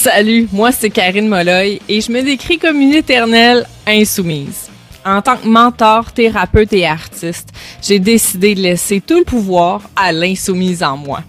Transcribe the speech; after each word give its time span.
Salut, 0.00 0.46
moi 0.52 0.70
c'est 0.70 0.90
Karine 0.90 1.26
Molloy 1.26 1.80
et 1.88 2.00
je 2.00 2.12
me 2.12 2.22
décris 2.22 2.56
comme 2.56 2.80
une 2.80 2.94
éternelle 2.94 3.66
insoumise. 3.84 4.70
En 5.04 5.20
tant 5.22 5.36
que 5.36 5.48
mentor, 5.48 6.12
thérapeute 6.12 6.72
et 6.72 6.86
artiste, 6.86 7.48
j'ai 7.82 7.98
décidé 7.98 8.54
de 8.54 8.60
laisser 8.60 9.00
tout 9.00 9.18
le 9.18 9.24
pouvoir 9.24 9.90
à 9.96 10.12
l'insoumise 10.12 10.84
en 10.84 10.96
moi. 10.96 11.24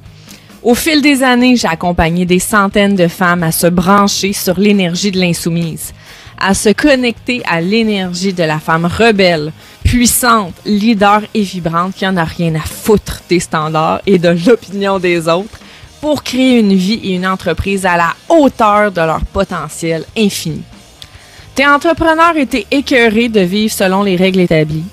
Au 0.62 0.76
fil 0.76 1.02
des 1.02 1.24
années, 1.24 1.56
j'ai 1.56 1.68
accompagné 1.68 2.26
des 2.26 2.38
centaines 2.38 2.96
de 2.96 3.08
femmes 3.08 3.42
à 3.42 3.52
se 3.52 3.66
brancher 3.66 4.34
sur 4.34 4.60
l'énergie 4.60 5.10
de 5.10 5.20
l'insoumise, 5.20 5.92
à 6.40 6.54
se 6.54 6.70
connecter 6.70 7.42
à 7.50 7.62
l'énergie 7.62 8.34
de 8.34 8.44
la 8.44 8.60
femme 8.60 8.86
rebelle, 8.86 9.52
puissante, 9.84 10.54
leader 10.64 11.24
et 11.34 11.42
vibrante 11.42 11.96
qui 11.96 12.06
en 12.06 12.18
a 12.18 12.24
rien 12.24 12.54
à 12.54 12.60
foutre 12.60 13.24
des 13.30 13.40
standards 13.40 14.02
et 14.06 14.20
de 14.20 14.38
l'opinion 14.46 15.00
des 15.00 15.28
autres 15.28 15.60
pour 16.02 16.24
créer 16.24 16.60
une 16.60 16.76
vie 16.76 17.00
et 17.04 17.16
une 17.16 17.28
entreprise 17.28 17.86
à 17.86 17.98
la 17.98 18.16
hauteur 18.30 18.92
de 18.92 19.02
leur 19.02 19.26
potentiel 19.26 20.06
infini. 20.18 20.64
T'es 21.56 21.68
entrepreneur 21.68 22.38
et 22.38 22.46
t'es 22.46 22.66
écœuré 22.72 23.28
de 23.28 23.42
vivre 23.42 23.74
selon 23.74 24.04
les 24.04 24.16
règles 24.16 24.40
établies. 24.40 24.86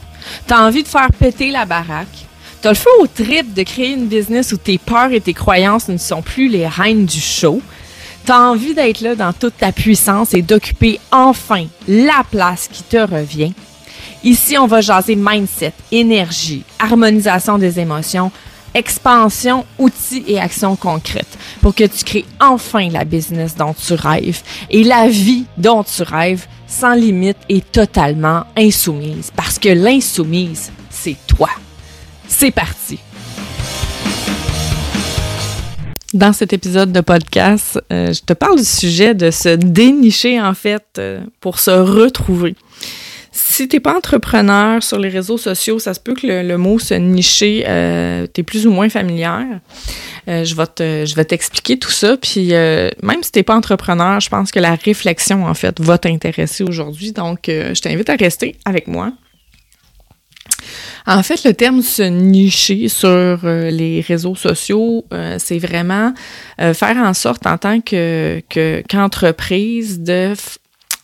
T'as 0.47 0.67
envie 0.67 0.83
de 0.83 0.89
faire 0.89 1.11
péter 1.19 1.51
la 1.51 1.65
baraque. 1.65 2.27
T'as 2.61 2.71
le 2.71 2.75
feu 2.75 2.91
au 3.01 3.07
trip 3.07 3.55
de 3.55 3.63
créer 3.63 3.93
une 3.93 4.07
business 4.07 4.53
où 4.53 4.57
tes 4.57 4.79
peurs 4.79 5.13
et 5.13 5.21
tes 5.21 5.35
croyances 5.35 5.89
ne 5.89 5.97
sont 5.97 6.23
plus 6.23 6.49
les 6.49 6.67
reines 6.67 7.07
du 7.07 7.21
show. 7.21 7.61
T'as 8.25 8.41
envie 8.41 8.75
d'être 8.75 9.01
là 9.03 9.15
dans 9.15 9.33
toute 9.33 9.57
ta 9.57 9.71
puissance 9.71 10.35
et 10.35 10.43
d'occuper 10.43 10.99
enfin 11.13 11.67
la 11.87 12.25
place 12.29 12.69
qui 12.73 12.83
te 12.83 12.97
revient. 12.97 13.53
Ici, 14.25 14.59
on 14.59 14.67
va 14.67 14.81
jaser 14.81 15.15
mindset, 15.15 15.73
énergie, 15.93 16.65
harmonisation 16.81 17.59
des 17.59 17.79
émotions, 17.79 18.33
expansion, 18.77 19.65
outils 19.79 20.23
et 20.29 20.39
actions 20.39 20.77
concrètes 20.77 21.39
pour 21.63 21.75
que 21.75 21.85
tu 21.85 22.05
crées 22.05 22.25
enfin 22.41 22.91
la 22.91 23.05
business 23.05 23.57
dont 23.57 23.75
tu 23.75 23.95
rêves 23.95 24.43
et 24.71 24.85
la 24.85 25.09
vie 25.09 25.47
dont 25.57 25.83
tu 25.83 26.03
rêves 26.03 26.47
sans 26.67 26.95
limite 26.95 27.39
et 27.49 27.63
totalement 27.63 28.45
insoumise. 28.57 29.33
Parce 29.35 29.59
que 29.59 29.71
l'insoumise, 29.71 30.71
c'est 30.91 31.17
toi. 31.27 31.49
C'est 32.29 32.51
parti. 32.51 32.99
Dans 36.13 36.33
cet 36.33 36.53
épisode 36.53 36.93
de 36.93 37.01
podcast, 37.01 37.81
euh, 37.93 38.13
je 38.13 38.21
te 38.21 38.33
parle 38.33 38.57
du 38.57 38.65
sujet 38.65 39.15
de 39.15 39.31
se 39.31 39.57
dénicher 39.57 40.41
en 40.41 40.55
fait 40.55 40.85
euh, 40.99 41.21
pour 41.41 41.59
se 41.59 41.71
retrouver 41.71 42.55
si 43.57 43.69
t'es 43.69 43.81
pas 43.81 43.97
entrepreneur 43.97 44.83
sur 44.83 44.99
les 44.99 45.09
réseaux 45.09 45.39
sociaux, 45.39 45.79
ça 45.79 45.95
se 45.95 46.01
peut 46.01 46.15
que 46.15 46.27
le, 46.27 46.59
mot 46.59 46.79
se 46.79 46.93
nicher, 46.93 47.65
euh, 47.67 48.27
t'es 48.27 48.43
plus 48.43 48.67
ou 48.67 48.71
moins 48.71 48.91
familière. 48.91 49.47
Euh, 50.29 50.45
je 50.45 50.55
vais 50.55 50.67
te, 50.67 51.07
je 51.07 51.15
vais 51.15 51.25
t'expliquer 51.25 51.79
tout 51.79 51.91
ça. 51.91 52.19
Puis 52.19 52.53
euh, 52.53 52.91
même 53.03 53.23
si 53.23 53.33
t'es 53.33 53.43
pas 53.43 53.57
entrepreneur, 53.57 54.21
je 54.21 54.29
pense 54.29 54.53
que 54.53 54.59
la 54.59 54.75
réflexion 54.75 55.47
en 55.47 55.55
fait 55.55 55.81
va 55.81 55.97
t'intéresser 55.97 56.65
aujourd'hui. 56.65 57.13
Donc, 57.13 57.49
euh, 57.49 57.75
je 57.75 57.81
t'invite 57.81 58.11
à 58.11 58.17
rester 58.17 58.57
avec 58.67 58.89
moi. 58.89 59.13
En 61.07 61.23
fait, 61.23 61.43
le 61.45 61.55
terme 61.55 61.81
se 61.81 62.03
nicher 62.03 62.89
sur 62.89 63.39
les 63.47 64.05
réseaux 64.07 64.35
sociaux, 64.35 65.05
c'est 65.39 65.59
vraiment 65.59 66.13
faire 66.59 66.97
en 66.97 67.15
sorte 67.15 67.47
en 67.47 67.59
tant 67.59 67.81
que 67.81 68.43
qu'entreprise 68.91 70.01
de 70.01 70.35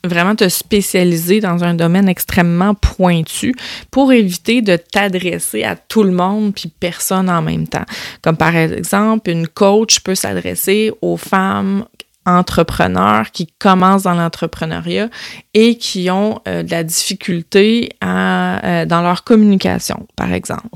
vraiment 0.05 0.35
te 0.35 0.49
spécialiser 0.49 1.41
dans 1.41 1.65
un 1.65 1.75
domaine 1.75 2.09
extrêmement 2.09 2.75
pointu 2.75 3.55
pour 3.91 4.13
éviter 4.13 4.63
de 4.63 4.77
t'adresser 4.77 5.65
à 5.65 5.77
tout 5.77 6.03
le 6.03 6.13
monde 6.13 6.55
puis 6.55 6.69
personne 6.69 7.31
en 7.31 7.43
même 7.43 7.69
temps. 7.69 7.85
Comme 8.23 8.37
par 8.37 8.57
exemple, 8.57 9.31
une 9.31 9.49
coach 9.49 10.01
peut 10.01 10.15
s'adresser 10.15 10.93
aux 11.03 11.17
femmes 11.17 11.85
entrepreneurs 12.25 13.31
qui 13.33 13.49
commencent 13.59 14.05
dans 14.05 14.15
l'entrepreneuriat 14.15 15.09
et 15.55 15.77
qui 15.77 16.11
ont 16.11 16.41
euh, 16.47 16.63
de 16.63 16.71
la 16.71 16.85
difficulté 16.85 17.91
euh, 18.05 18.87
dans 18.87 19.03
leur 19.03 19.25
communication, 19.25 20.07
par 20.17 20.33
exemple. 20.33 20.69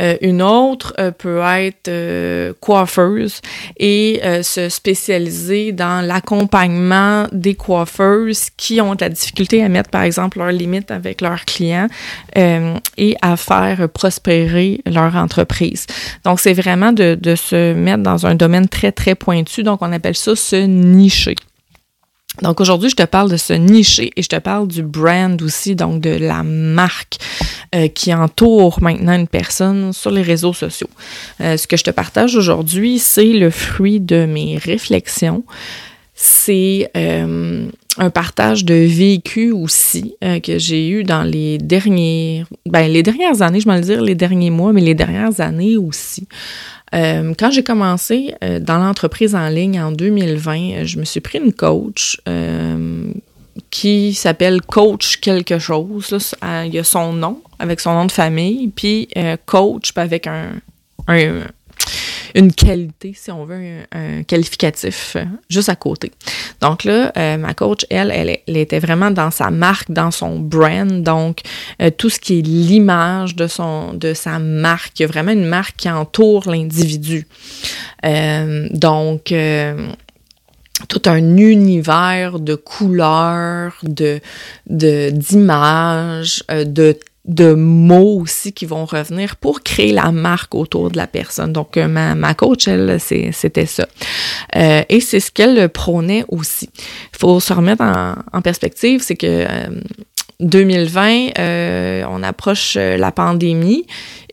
Euh, 0.00 0.16
une 0.20 0.42
autre 0.42 0.94
euh, 0.98 1.10
peut 1.10 1.40
être 1.40 1.88
euh, 1.88 2.52
coiffeuse 2.60 3.40
et 3.78 4.20
se 4.42 4.68
spécialiser 4.68 5.72
dans 5.72 6.04
l'accompagnement 6.04 7.26
des 7.32 7.54
coiffeuses 7.54 8.48
qui 8.56 8.80
ont 8.80 8.94
de 8.94 9.00
la 9.02 9.08
difficulté 9.08 9.62
à 9.62 9.68
mettre, 9.68 9.90
par 9.90 10.02
exemple, 10.02 10.38
leurs 10.38 10.52
limites 10.52 10.90
avec 10.90 11.20
leurs 11.20 11.44
clients 11.44 11.88
et 12.36 13.16
à 13.22 13.36
faire 13.36 13.88
prospérer 13.88 14.80
leur 14.86 15.16
entreprise. 15.16 15.86
Donc, 16.24 16.40
c'est 16.40 16.54
vraiment 16.54 16.92
de, 16.92 17.16
de 17.20 17.34
se 17.34 17.74
mettre 17.74 18.02
dans 18.02 18.26
un 18.26 18.34
domaine 18.34 18.68
très, 18.68 18.92
très 18.92 19.14
pointu. 19.14 19.62
Donc, 19.62 19.82
on 19.82 19.92
appelle 19.92 20.16
ça 20.16 20.34
se 20.36 20.56
nicher. 20.56 21.36
Donc 22.42 22.60
aujourd'hui, 22.60 22.90
je 22.90 22.96
te 22.96 23.04
parle 23.04 23.30
de 23.30 23.36
ce 23.36 23.52
nicher 23.52 24.10
et 24.16 24.22
je 24.22 24.28
te 24.28 24.38
parle 24.38 24.66
du 24.66 24.82
brand 24.82 25.40
aussi, 25.40 25.76
donc 25.76 26.00
de 26.00 26.10
la 26.10 26.42
marque 26.42 27.18
euh, 27.74 27.88
qui 27.88 28.12
entoure 28.12 28.82
maintenant 28.82 29.14
une 29.14 29.28
personne 29.28 29.92
sur 29.92 30.10
les 30.10 30.22
réseaux 30.22 30.52
sociaux. 30.52 30.90
Euh, 31.40 31.56
ce 31.56 31.66
que 31.66 31.76
je 31.76 31.84
te 31.84 31.90
partage 31.90 32.34
aujourd'hui, 32.36 32.98
c'est 32.98 33.32
le 33.32 33.50
fruit 33.50 34.00
de 34.00 34.26
mes 34.26 34.58
réflexions. 34.58 35.44
C'est 36.14 36.90
euh, 36.96 37.66
un 37.98 38.10
partage 38.10 38.64
de 38.64 38.74
vécu 38.74 39.50
aussi 39.50 40.16
que 40.20 40.58
j'ai 40.58 40.88
eu 40.88 41.04
dans 41.04 41.22
les 41.22 41.58
ben 41.58 42.88
les 42.88 43.02
dernières 43.02 43.42
années, 43.42 43.60
je 43.60 43.68
vais 43.68 43.76
le 43.76 43.82
dire 43.82 44.00
les 44.00 44.14
derniers 44.14 44.50
mois, 44.50 44.72
mais 44.72 44.80
les 44.80 44.94
dernières 44.94 45.40
années 45.40 45.76
aussi. 45.76 46.26
Euh, 46.94 47.34
quand 47.38 47.50
j'ai 47.50 47.64
commencé 47.64 48.34
euh, 48.42 48.60
dans 48.60 48.78
l'entreprise 48.78 49.34
en 49.34 49.48
ligne 49.48 49.80
en 49.80 49.90
2020, 49.90 50.58
euh, 50.58 50.84
je 50.84 50.98
me 50.98 51.04
suis 51.04 51.20
pris 51.20 51.38
une 51.38 51.52
coach 51.52 52.20
qui 53.70 54.14
s'appelle 54.14 54.62
Coach 54.62 55.18
quelque 55.18 55.58
chose. 55.58 56.34
il 56.64 56.74
y 56.74 56.78
a 56.78 56.84
son 56.84 57.12
nom 57.12 57.40
avec 57.58 57.80
son 57.80 57.94
nom 57.94 58.04
de 58.04 58.12
famille, 58.12 58.68
puis 58.68 59.08
coach 59.46 59.92
avec 59.96 60.26
un 60.26 60.50
une 62.34 62.52
qualité, 62.52 63.14
si 63.16 63.30
on 63.30 63.44
veut, 63.44 63.60
un, 63.92 64.22
qualificatif 64.24 65.16
euh, 65.16 65.24
juste 65.48 65.68
à 65.68 65.76
côté. 65.76 66.10
Donc 66.60 66.84
là, 66.84 67.12
euh, 67.16 67.36
ma 67.36 67.54
coach, 67.54 67.86
elle, 67.90 68.10
elle, 68.10 68.56
était 68.56 68.80
vraiment 68.80 69.10
dans 69.10 69.30
sa 69.30 69.50
marque, 69.50 69.90
dans 69.90 70.10
son 70.10 70.40
brand, 70.40 71.02
donc 71.02 71.40
euh, 71.80 71.90
tout 71.96 72.10
ce 72.10 72.18
qui 72.18 72.40
est 72.40 72.42
l'image 72.42 73.36
de 73.36 73.46
son, 73.46 73.94
de 73.94 74.14
sa 74.14 74.38
marque. 74.38 74.98
Il 74.98 75.02
y 75.02 75.04
a 75.04 75.08
vraiment 75.08 75.32
une 75.32 75.46
marque 75.46 75.76
qui 75.76 75.90
entoure 75.90 76.50
l'individu. 76.50 77.26
donc 78.02 79.32
tout 80.88 81.02
un 81.06 81.36
univers 81.36 82.40
de 82.40 82.56
couleurs, 82.56 83.76
de 83.84 84.20
d'images, 84.66 86.42
de 86.48 86.64
de 86.64 86.98
mots 87.54 88.20
aussi 88.20 88.52
qui 88.52 88.66
vont 88.66 88.84
revenir 88.84 89.36
pour 89.36 89.62
créer 89.62 89.92
la 89.92 90.12
marque 90.12 90.54
autour 90.54 90.90
de 90.90 90.96
la 90.96 91.06
personne. 91.06 91.52
Donc, 91.52 91.76
euh, 91.76 91.88
ma, 91.88 92.14
ma 92.14 92.34
coach, 92.34 92.68
elle, 92.68 92.98
c'était 93.00 93.66
ça. 93.66 93.86
Euh, 94.56 94.82
et 94.88 95.00
c'est 95.00 95.20
ce 95.20 95.30
qu'elle 95.30 95.68
prônait 95.68 96.24
aussi. 96.28 96.68
Il 97.12 97.18
faut 97.18 97.40
se 97.40 97.52
remettre 97.52 97.82
en, 98.32 98.42
perspective, 98.42 99.00
c'est 99.02 99.16
que 99.16 99.26
euh, 99.26 99.80
2020, 100.40 101.38
euh, 101.38 102.04
on 102.10 102.22
approche 102.22 102.74
la 102.76 103.12
pandémie 103.12 103.86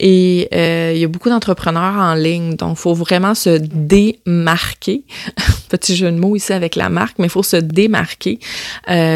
et 0.04 0.50
euh, 0.54 0.92
il 0.96 1.00
y 1.00 1.04
a 1.04 1.08
beaucoup 1.08 1.30
d'entrepreneurs 1.30 1.96
en 1.96 2.16
ligne. 2.16 2.56
Donc, 2.56 2.78
faut 2.78 2.96
vraiment 2.96 3.36
se 3.36 3.58
démarquer. 3.60 5.04
Petit 5.70 5.96
jeu 5.96 6.12
de 6.12 6.18
mots 6.18 6.36
ici 6.36 6.52
avec 6.52 6.76
la 6.76 6.90
marque, 6.90 7.20
mais 7.20 7.28
il 7.28 7.30
faut 7.30 7.44
se 7.44 7.56
démarquer 7.56 8.40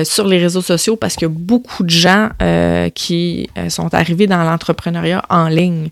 sur 0.06 0.26
les 0.26 0.38
réseaux 0.38 0.62
sociaux 0.62 0.96
parce 0.96 1.16
qu'il 1.16 1.28
y 1.28 1.32
a 1.32 1.34
beaucoup 1.34 1.84
de 1.84 1.90
gens 1.90 2.30
qui 2.94 3.50
sont 3.68 3.94
arrivés 3.94 4.28
dans 4.28 4.42
l'entrepreneuriat 4.44 5.22
en 5.30 5.50
ligne. 5.50 5.90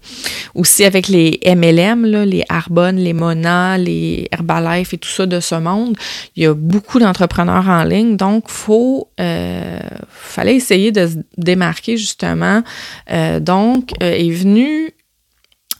Aussi 0.55 0.85
avec 0.85 1.09
les 1.09 1.41
MLM, 1.45 2.05
là, 2.05 2.25
les 2.25 2.45
Arbonne, 2.47 2.95
les 2.95 3.11
Mona, 3.11 3.77
les 3.77 4.29
Herbalife 4.31 4.93
et 4.93 4.97
tout 4.97 5.09
ça 5.09 5.25
de 5.25 5.41
ce 5.41 5.55
monde, 5.55 5.97
il 6.37 6.43
y 6.43 6.45
a 6.45 6.53
beaucoup 6.53 6.99
d'entrepreneurs 6.99 7.67
en 7.67 7.83
ligne. 7.83 8.15
Donc, 8.15 8.45
faut, 8.47 9.09
fallait 9.17 10.55
essayer 10.55 10.93
de 10.93 11.07
se 11.07 11.15
démarquer 11.37 11.97
justement. 11.97 12.63
Euh, 13.11 13.39
donc, 13.39 13.91
euh, 14.01 14.13
est 14.13 14.29
venue 14.29 14.82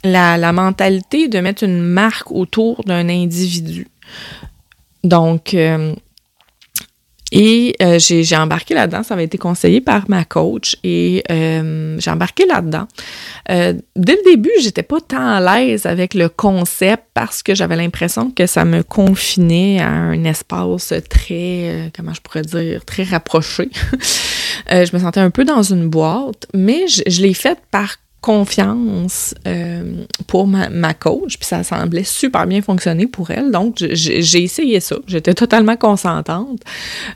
la, 0.04 0.52
mentalité 0.52 1.28
de 1.28 1.40
mettre 1.40 1.64
une 1.64 1.82
marque 1.82 2.32
autour 2.32 2.84
d'un 2.84 3.10
individu. 3.10 3.88
Donc, 5.04 5.54
euh, 5.54 5.94
et 7.32 7.76
euh, 7.82 7.98
j'ai 7.98 8.38
embarqué 8.38 8.76
là-dedans, 8.76 9.02
ça 9.02 9.16
avait 9.16 9.24
été 9.24 9.40
conseillé 9.40 9.82
par 9.82 10.08
ma 10.08 10.24
coach 10.24 10.78
et 10.84 11.24
euh, 11.32 11.98
j'ai 12.00 12.12
embarqué 12.12 12.46
là-dedans. 12.46 12.88
Dès 13.50 13.74
le 13.96 14.32
début, 14.32 14.52
j'étais 14.62 14.84
pas 14.84 15.02
tant 15.02 15.28
à 15.28 15.40
l'aise 15.42 15.88
avec 15.88 16.14
le 16.14 16.30
concept 16.30 17.06
parce 17.16 17.42
que 17.42 17.56
j'avais 17.56 17.76
l'impression 17.76 18.30
que 18.30 18.46
ça 18.46 18.66
me 18.66 18.84
confinait 18.84 19.82
à 19.82 19.90
un 19.90 20.24
espace 20.26 20.94
très, 21.10 21.92
comment 21.96 22.14
je 22.14 22.22
pourrais 22.22 22.44
dire, 22.44 22.86
très 22.86 23.04
rapproché. 23.04 23.70
je 24.70 24.96
me 24.96 25.02
sentais 25.02 25.20
un 25.20 25.32
peu 25.32 25.44
dans 25.44 25.64
une 25.64 25.90
boîte, 25.90 26.46
mais 26.54 26.88
je, 26.88 27.02
je 27.08 27.22
l'ai 27.24 27.34
fait 27.34 27.58
par 27.72 27.98
confiance 28.24 29.36
euh, 29.48 30.06
pour 30.28 30.48
ma, 30.48 30.70
ma, 30.70 30.94
coach, 30.94 31.38
puis 31.38 31.46
ça 31.46 31.62
semblait 31.62 32.06
super 32.06 32.48
bien 32.48 32.62
fonctionner 32.62 33.06
pour 33.06 33.32
elle. 33.32 33.52
Donc, 33.52 33.76
j'ai 33.80 34.42
essayé 34.42 34.80
ça. 34.80 34.96
J'étais 35.08 35.34
totalement 35.34 35.76
consentante. 35.76 36.62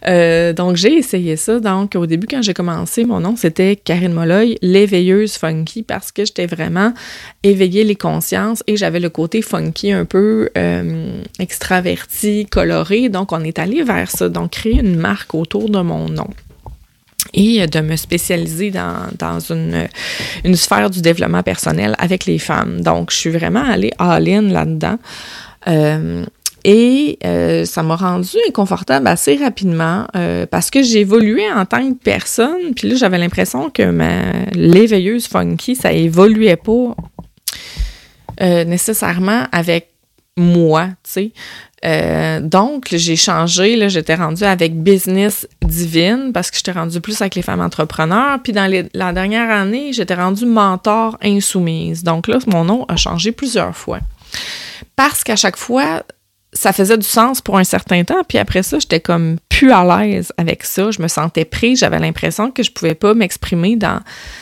Euh, 0.05 0.51
donc, 0.51 0.75
j'ai 0.75 0.95
essayé 0.95 1.37
ça. 1.37 1.61
Donc, 1.61 1.95
au 1.95 2.05
début, 2.05 2.27
quand 2.27 2.41
j'ai 2.41 2.53
commencé, 2.53 3.05
mon 3.05 3.21
nom, 3.21 3.37
c'était 3.37 3.77
Karine 3.77 4.11
Molloy, 4.11 4.57
l'éveilleuse 4.61 5.37
funky, 5.37 5.81
parce 5.81 6.11
que 6.11 6.25
j'étais 6.25 6.45
vraiment 6.45 6.93
éveillée 7.41 7.85
les 7.85 7.95
consciences 7.95 8.61
et 8.67 8.75
j'avais 8.75 8.99
le 8.99 9.09
côté 9.09 9.41
funky 9.41 9.93
un 9.93 10.03
peu 10.03 10.49
euh, 10.57 11.21
extraverti, 11.39 12.47
coloré. 12.51 13.07
Donc, 13.07 13.31
on 13.31 13.39
est 13.45 13.59
allé 13.59 13.81
vers 13.81 14.11
ça. 14.11 14.27
Donc, 14.27 14.51
créer 14.51 14.81
une 14.81 14.97
marque 14.97 15.33
autour 15.33 15.69
de 15.69 15.79
mon 15.79 16.09
nom 16.09 16.27
et 17.33 17.65
de 17.67 17.79
me 17.81 17.95
spécialiser 17.95 18.71
dans, 18.71 19.07
dans 19.17 19.39
une, 19.39 19.87
une, 20.43 20.55
sphère 20.55 20.89
du 20.89 21.01
développement 21.01 21.43
personnel 21.43 21.95
avec 21.99 22.25
les 22.25 22.39
femmes. 22.39 22.81
Donc, 22.81 23.11
je 23.11 23.17
suis 23.17 23.29
vraiment 23.29 23.63
allée 23.63 23.91
all-in 23.99 24.43
là-dedans. 24.43 24.97
Euh, 25.67 26.25
et 26.63 27.17
euh, 27.25 27.65
ça 27.65 27.83
m'a 27.83 27.95
rendu 27.95 28.37
inconfortable 28.47 29.07
assez 29.07 29.35
rapidement 29.37 30.05
euh, 30.15 30.45
parce 30.45 30.69
que 30.69 30.79
évolué 30.97 31.43
en 31.51 31.65
tant 31.65 31.87
que 31.91 31.97
personne. 31.97 32.73
Puis 32.75 32.89
là, 32.89 32.95
j'avais 32.95 33.17
l'impression 33.17 33.69
que 33.69 33.89
ma 33.89 34.21
l'éveilleuse 34.53 35.27
funky, 35.27 35.75
ça 35.75 35.91
évoluait 35.93 36.57
pas 36.57 36.95
nécessairement 38.39 39.45
avec 39.51 39.96
moi, 40.37 40.87
tu 41.03 41.11
sais. 41.11 41.31
Euh, 41.85 42.39
donc, 42.39 42.87
j'ai 42.91 43.15
changé, 43.15 43.89
j'étais 43.89 44.15
rendue 44.15 44.43
avec 44.43 44.81
Business 44.81 45.47
Divine 45.61 46.31
parce 46.33 46.49
que 46.49 46.57
j'étais 46.57 46.71
rendue 46.71 47.01
plus 47.01 47.21
avec 47.21 47.35
les 47.35 47.41
femmes 47.41 47.61
entrepreneurs. 47.61 48.39
Puis 48.43 48.53
dans 48.53 48.71
la 48.93 49.13
dernière 49.13 49.49
année, 49.49 49.93
j'étais 49.93 50.15
rendue 50.15 50.45
mentor 50.45 51.17
insoumise. 51.21 52.03
Donc 52.03 52.27
là, 52.27 52.39
mon 52.47 52.63
nom 52.63 52.85
a 52.87 52.95
changé 52.95 53.31
plusieurs 53.31 53.75
fois. 53.75 53.99
Parce 54.95 55.23
qu'à 55.23 55.35
chaque 55.35 55.57
fois, 55.57 56.03
ça 56.53 56.71
faisait 56.73 56.97
du 56.97 57.05
sens 57.05 57.41
pour 57.41 57.57
un 57.57 57.63
certain 57.63 58.03
temps, 58.03 58.23
puis 58.27 58.37
après 58.37 58.63
ça, 58.63 58.79
j'étais 58.79 58.99
comme 58.99 59.37
plus 59.49 59.71
à 59.71 59.83
l'aise 59.83 60.31
avec 60.37 60.63
ça. 60.63 60.91
Je 60.91 61.01
me 61.01 61.07
sentais 61.07 61.45
prise, 61.45 61.79
j'avais 61.79 61.99
l'impression 61.99 62.51
que 62.51 62.63
je 62.63 62.71
pouvais 62.71 62.95
pas 62.95 63.13
m'exprimer 63.13 63.75
dans, 63.75 63.99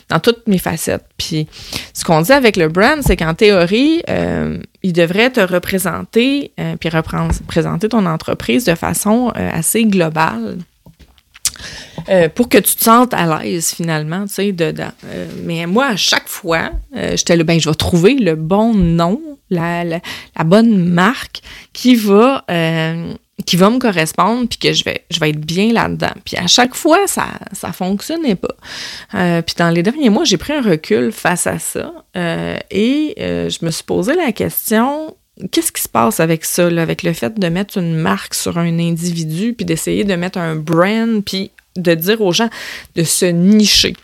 dans 0.10 0.20
toutes 0.20 0.48
mes 0.48 0.58
facettes. 0.58 1.06
Puis 1.18 1.48
ce 1.94 2.04
qu'on 2.04 2.22
dit 2.22 2.32
avec 2.32 2.58
le 2.58 2.68
brand, 2.68 3.00
c'est 3.02 3.18
qu'en 3.18 3.34
théorie, 3.34 4.04
euh, 4.10 4.60
il 4.84 4.94
devrait 4.94 5.32
te 5.32 5.40
représenter, 5.40 6.52
euh, 6.60 6.76
puis 6.80 6.90
représenter 6.90 7.90
ton 7.90 8.06
entreprise 8.06 8.66
de 8.66 8.76
façon 8.76 9.32
euh, 9.36 9.50
assez 9.52 9.84
globale. 9.86 10.58
Euh, 12.10 12.30
pour 12.30 12.50
que 12.50 12.58
tu 12.58 12.76
te 12.76 12.84
sentes 12.84 13.14
à 13.14 13.44
l'aise 13.44 13.74
finalement, 13.74 14.26
tu 14.28 14.34
sais, 14.34 14.52
dedans. 14.52 14.92
Euh, 15.06 15.28
mais 15.44 15.66
moi, 15.66 15.88
à 15.88 15.96
chaque 15.96 16.28
fois, 16.28 16.72
euh, 16.96 17.18
j'étais 17.18 17.36
là, 17.36 17.44
ben, 17.44 17.60
je 17.60 17.68
vais 17.70 17.76
trouver 17.76 18.16
le 18.16 18.36
bon 18.36 18.74
nom, 18.74 19.20
la, 19.50 19.84
la, 19.84 20.00
bonne 20.46 20.90
marque 20.90 21.42
qui 21.74 21.96
va, 21.96 22.46
qui 23.46 23.58
va 23.58 23.70
me 23.70 23.80
correspondre, 23.80 24.48
puis 24.48 24.58
que 24.58 24.74
je 24.74 24.84
vais, 24.84 25.04
je 25.10 25.20
vais 25.20 25.32
être 25.32 25.40
bien 25.40 25.74
là-dedans. 25.74 26.14
Puis 26.24 26.38
à 26.38 26.48
chaque 26.48 26.76
fois, 26.76 27.08
ça, 27.08 27.28
ça 27.52 27.72
fonctionnait 27.72 28.36
pas. 28.36 29.42
puis 29.42 29.56
dans 29.58 29.70
les 29.70 29.84
derniers 29.84 30.10
mois, 30.10 30.24
j'ai 30.24 30.38
pris 30.38 30.54
un 30.54 30.62
recul 30.62 31.12
face 31.12 31.48
à 31.48 31.60
ça, 31.60 31.92
et 32.16 33.14
je 33.18 33.66
me 33.66 33.72
suis 33.72 33.84
posé 33.84 34.16
la 34.16 34.32
question 34.32 35.16
Qu'est-ce 35.52 35.72
qui 35.72 35.82
se 35.82 35.90
passe 35.90 36.20
avec 36.20 36.46
ça, 36.46 36.68
avec 36.68 37.04
le 37.04 37.14
fait 37.14 37.38
de 37.38 37.48
mettre 37.48 37.78
une 37.78 37.96
marque 37.96 38.34
sur 38.34 38.58
un 38.58 38.80
individu, 38.80 39.54
puis 39.54 39.66
d'essayer 39.66 40.04
de 40.04 40.16
mettre 40.16 40.38
un 40.38 40.56
brand, 40.56 41.24
puis 41.24 41.52
de 41.76 41.94
dire 41.94 42.22
aux 42.22 42.32
gens 42.32 42.50
de 42.96 43.04
se 43.04 43.26
nicher 43.26 43.96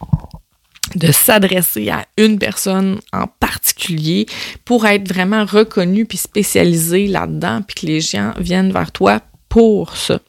de 0.95 1.11
s'adresser 1.11 1.89
à 1.89 2.05
une 2.17 2.39
personne 2.39 2.99
en 3.13 3.27
particulier 3.27 4.25
pour 4.65 4.85
être 4.85 5.07
vraiment 5.07 5.45
reconnu 5.45 6.05
puis 6.05 6.17
spécialisé 6.17 7.07
là-dedans, 7.07 7.61
puis 7.61 7.75
que 7.75 7.85
les 7.85 8.01
gens 8.01 8.33
viennent 8.37 8.71
vers 8.71 8.91
toi 8.91 9.21
pour 9.49 9.95
ça? 9.95 10.19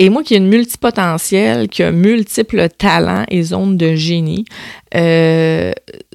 Et 0.00 0.10
moi 0.10 0.22
qui 0.22 0.34
ai 0.34 0.36
une 0.36 0.48
multipotentielle, 0.48 1.68
qui 1.68 1.82
a 1.82 1.90
multiples 1.90 2.68
talents 2.68 3.24
et 3.28 3.42
zones 3.42 3.76
de 3.76 3.96
génie, 3.96 4.44
euh, 4.94 5.72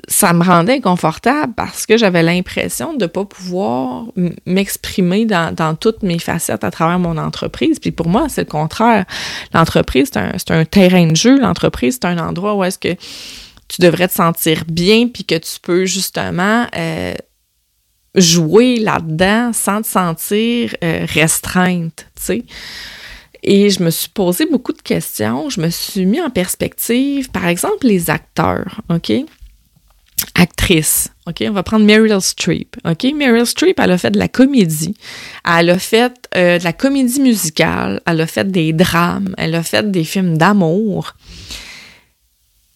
ça 0.08 0.32
me 0.32 0.42
rendait 0.42 0.76
inconfortable 0.76 1.54
parce 1.54 1.86
que 1.86 1.98
j'avais 1.98 2.24
l'impression 2.24 2.94
de 2.94 3.04
ne 3.04 3.08
pas 3.08 3.26
pouvoir 3.26 4.06
m'exprimer 4.46 5.26
dans, 5.26 5.76
toutes 5.76 6.02
mes 6.02 6.18
facettes 6.18 6.64
à 6.64 6.72
travers 6.72 6.98
mon 6.98 7.18
entreprise. 7.18 7.78
Puis 7.80 7.92
pour 7.92 8.08
moi, 8.08 8.30
c'est 8.30 8.46
le 8.46 8.50
contraire. 8.50 9.04
L'entreprise, 9.54 10.10
c'est 10.14 10.18
un, 10.52 10.60
un, 10.60 10.66
terrain 10.66 11.08
de 11.08 11.16
jeu. 11.18 11.38
L'entreprise, 11.38 12.00
c'est 12.02 12.08
un 12.08 12.20
endroit 12.20 12.56
où 12.56 12.64
est-ce 12.64 12.80
que 12.80 12.96
tu 13.68 13.82
devrais 13.82 14.08
te 14.08 14.14
sentir 14.14 14.64
bien 14.66 15.08
puis 15.08 15.26
que 15.26 15.36
tu 15.36 15.60
peux 15.62 15.86
justement... 15.86 16.66
Euh, 16.76 17.14
jouer 18.16 18.78
là-dedans 18.78 19.54
sans 19.54 19.82
te 19.82 19.88
sentir 19.88 20.76
euh, 20.84 21.04
restreinte, 21.10 22.06
tu 22.16 22.24
sais. 22.24 22.46
Et 23.44 23.70
je 23.70 23.84
me 23.84 23.90
suis 23.90 24.10
posé 24.10 24.46
beaucoup 24.46 24.72
de 24.72 24.82
questions. 24.82 25.50
Je 25.50 25.60
me 25.60 25.70
suis 25.70 26.06
mis 26.06 26.22
en 26.22 26.30
perspective, 26.30 27.30
par 27.30 27.48
exemple, 27.48 27.86
les 27.86 28.10
acteurs, 28.10 28.82
OK? 28.90 29.12
Actrices, 30.36 31.10
OK? 31.28 31.44
On 31.48 31.52
va 31.52 31.64
prendre 31.64 31.86
Meryl 31.86 32.22
Streep, 32.22 32.78
OK? 32.86 33.06
Meryl 33.14 33.46
Streep, 33.46 33.80
elle 33.80 33.92
a 33.92 33.98
fait 33.98 34.12
de 34.12 34.20
la 34.20 34.30
comédie. 34.30 34.96
Elle 35.46 35.70
a 35.70 35.78
fait 35.78 36.14
euh, 36.36 36.58
de 36.58 36.64
la 36.64 36.72
comédie 36.72 37.20
musicale. 37.20 38.02
Elle 38.06 38.22
a 38.22 38.28
fait 38.28 38.50
des 38.50 38.72
drames. 38.72 39.36
Elle 39.38 39.56
a 39.56 39.64
fait 39.64 39.92
des 39.92 40.06
films 40.06 40.38
d'amour. 40.38 41.14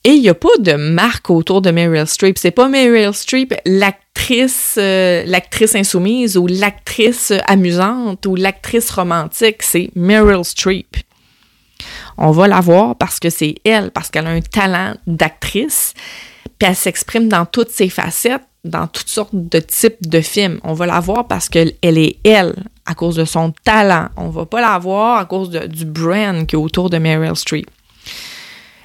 Et 0.04 0.12
il 0.12 0.22
n'y 0.22 0.30
a 0.30 0.34
pas 0.34 0.56
de 0.60 0.74
marque 0.74 1.30
autour 1.30 1.62
de 1.62 1.72
Meryl 1.72 2.08
Streep. 2.08 2.38
C'est 2.38 2.52
pas 2.52 2.70
Meryl 2.70 3.14
Streep, 3.14 3.54
l'actrice, 3.66 4.76
euh, 4.78 5.24
l'actrice 5.26 5.76
insoumise 5.76 6.38
ou 6.38 6.48
l'actrice 6.48 7.34
amusante 7.46 8.26
ou 8.26 8.36
l'actrice 8.36 8.90
romantique. 8.90 9.64
C'est 9.64 9.92
Meryl 9.96 10.46
Streep. 10.46 10.96
On 12.18 12.32
va 12.32 12.48
la 12.48 12.62
voir 12.62 12.96
parce 12.96 13.20
que 13.20 13.30
c'est 13.30 13.56
elle, 13.64 13.92
parce 13.92 14.10
qu'elle 14.10 14.28
a 14.28 14.32
un 14.32 14.42
talent 14.42 14.96
d'actrice, 15.06 15.94
puis 16.58 16.68
elle 16.68 16.76
s'exprime 16.76 17.28
dans 17.28 17.46
toutes 17.46 17.70
ses 17.70 17.90
facettes, 17.90 18.42
dans 18.64 18.88
toutes 18.88 19.10
sortes 19.10 19.34
de 19.34 19.60
types 19.60 20.08
de 20.08 20.22
films. 20.22 20.60
On 20.64 20.74
va 20.74 20.88
la 20.88 21.00
voir 21.00 21.28
parce 21.28 21.48
qu'elle 21.48 21.74
est 21.82 22.18
elle, 22.24 22.56
à 22.86 22.96
cause 22.96 23.16
de 23.16 23.26
son 23.26 23.54
talent. 23.64 24.08
On 24.18 24.30
va 24.30 24.46
pas 24.46 24.62
la 24.62 24.78
voir 24.80 25.20
à 25.20 25.26
cause 25.26 25.50
du 25.50 25.86
brand 25.86 26.46
qui 26.48 26.56
est 26.56 26.60
autour 26.60 26.90
de 26.90 26.98
Meryl 26.98 27.36
Streep. 27.36 27.70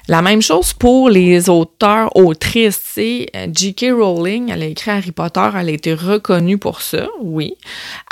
La 0.09 0.21
même 0.21 0.41
chose 0.41 0.73
pour 0.73 1.09
les 1.09 1.49
auteurs, 1.49 2.13
autrices. 2.17 2.79
C'est 2.83 3.27
euh, 3.35 3.47
J.K. 3.51 3.85
Rowling, 3.97 4.51
elle 4.51 4.63
a 4.63 4.65
écrit 4.65 4.91
Harry 4.91 5.11
Potter, 5.11 5.49
elle 5.57 5.69
a 5.69 5.71
été 5.71 5.93
reconnue 5.93 6.57
pour 6.57 6.81
ça, 6.81 7.07
oui. 7.21 7.55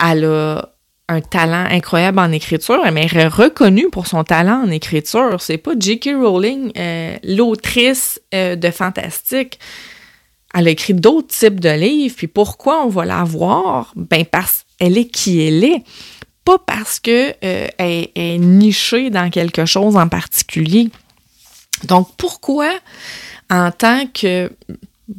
Elle 0.01 0.23
a 0.23 0.69
un 1.09 1.19
talent 1.19 1.65
incroyable 1.69 2.19
en 2.19 2.31
écriture, 2.31 2.81
elle 2.85 2.97
est 2.97 3.27
reconnue 3.27 3.89
pour 3.89 4.07
son 4.07 4.23
talent 4.23 4.63
en 4.65 4.71
écriture. 4.71 5.41
C'est 5.41 5.57
pas 5.57 5.73
J.K. 5.77 6.11
Rowling, 6.15 6.71
euh, 6.77 7.17
l'autrice 7.23 8.21
euh, 8.33 8.55
de 8.55 8.71
fantastique. 8.71 9.59
Elle 10.53 10.69
a 10.69 10.71
écrit 10.71 10.93
d'autres 10.93 11.27
types 11.27 11.59
de 11.59 11.69
livres, 11.69 12.15
puis 12.15 12.27
pourquoi 12.27 12.85
on 12.85 12.89
va 12.89 13.03
la 13.03 13.25
voir? 13.25 13.91
Ben 13.97 14.23
parce 14.25 14.65
qu'elle 14.79 14.97
est 14.97 15.07
qui 15.07 15.41
elle 15.41 15.63
est, 15.65 15.83
pas 16.45 16.57
parce 16.57 17.01
qu'elle 17.01 17.33
est 17.41 18.37
nichée 18.37 19.09
dans 19.09 19.29
quelque 19.29 19.65
chose 19.65 19.97
en 19.97 20.07
particulier. 20.07 20.89
Donc, 21.85 22.09
pourquoi, 22.17 22.71
en 23.49 23.71
tant 23.71 24.05
que, 24.07 24.51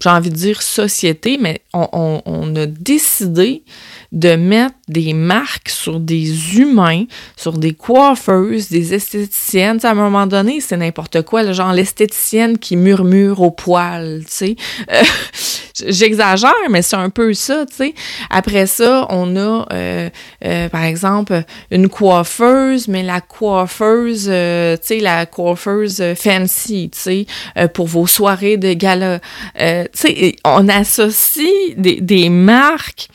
j'ai 0.00 0.09
envie 0.09 0.31
de 0.31 0.35
dire 0.35 0.62
société, 0.62 1.38
mais 1.38 1.62
on, 1.73 2.54
a 2.57 2.66
décidé 2.66 3.64
de 4.12 4.37
mettre 4.37 4.75
des 4.88 5.14
marques 5.14 5.71
sur 5.71 5.99
des 5.99 6.59
humains, 6.59 7.04
sur 7.37 7.54
des 7.54 7.73
coiffeuses, 7.73 8.69
des 8.69 8.92
esthéticiennes. 8.92 9.81
à 9.83 9.90
un 9.90 9.95
moment 9.95 10.26
donné, 10.26 10.61
c'est 10.61 10.76
n'importe 10.76 11.23
quoi, 11.23 11.42
le 11.42 11.54
genre 11.54 11.73
l'esthéticienne 11.73 12.59
qui 12.59 12.76
murmure 12.76 13.40
au 13.40 13.50
poil, 13.50 14.21
tu 14.26 14.31
sais. 14.31 14.57
Euh, 14.92 15.02
j'exagère, 15.88 16.52
mais 16.69 16.83
c'est 16.83 16.97
un 16.97 17.09
peu 17.09 17.33
ça, 17.33 17.64
tu 17.64 17.75
sais. 17.75 17.95
Après 18.28 18.66
ça, 18.66 19.07
on 19.09 19.35
a, 19.37 19.66
euh, 19.73 20.11
euh, 20.45 20.69
par 20.69 20.85
exemple, 20.85 21.42
une 21.71 21.88
coiffeuse, 21.88 22.88
mais 22.88 23.02
la 23.02 23.23
coiffeuse, 23.23 24.25
tu 24.25 24.87
sais, 24.87 25.00
la 25.00 25.25
coiffeuse 25.25 26.02
fancy, 26.16 26.90
tu 26.92 26.99
sais, 26.99 27.26
pour 27.73 27.87
vos 27.87 28.07
soirées 28.07 28.59
de 28.59 28.75
gala. 28.75 29.21
tu 29.57 29.64
sais, 29.95 30.37
on 30.45 30.69
associe 30.69 31.49
des, 31.78 32.02
des 32.02 32.28
marques 32.28 33.09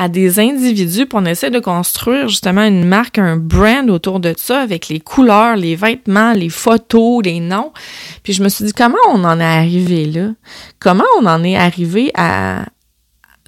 à 0.00 0.08
des 0.08 0.38
individus, 0.38 1.06
pour 1.06 1.18
on 1.18 1.24
essaie 1.24 1.50
de 1.50 1.58
construire 1.58 2.28
justement 2.28 2.62
une 2.62 2.84
marque, 2.84 3.18
un 3.18 3.36
brand 3.36 3.90
autour 3.90 4.20
de 4.20 4.32
ça, 4.36 4.60
avec 4.60 4.88
les 4.88 5.00
couleurs, 5.00 5.56
les 5.56 5.74
vêtements, 5.74 6.32
les 6.32 6.50
photos, 6.50 7.24
les 7.24 7.40
noms. 7.40 7.72
Puis 8.22 8.32
je 8.32 8.44
me 8.44 8.48
suis 8.48 8.64
dit, 8.64 8.72
comment 8.72 8.96
on 9.08 9.24
en 9.24 9.40
est 9.40 9.44
arrivé 9.44 10.06
là? 10.06 10.30
Comment 10.78 11.04
on 11.20 11.26
en 11.26 11.42
est 11.42 11.56
arrivé 11.56 12.12
à... 12.14 12.64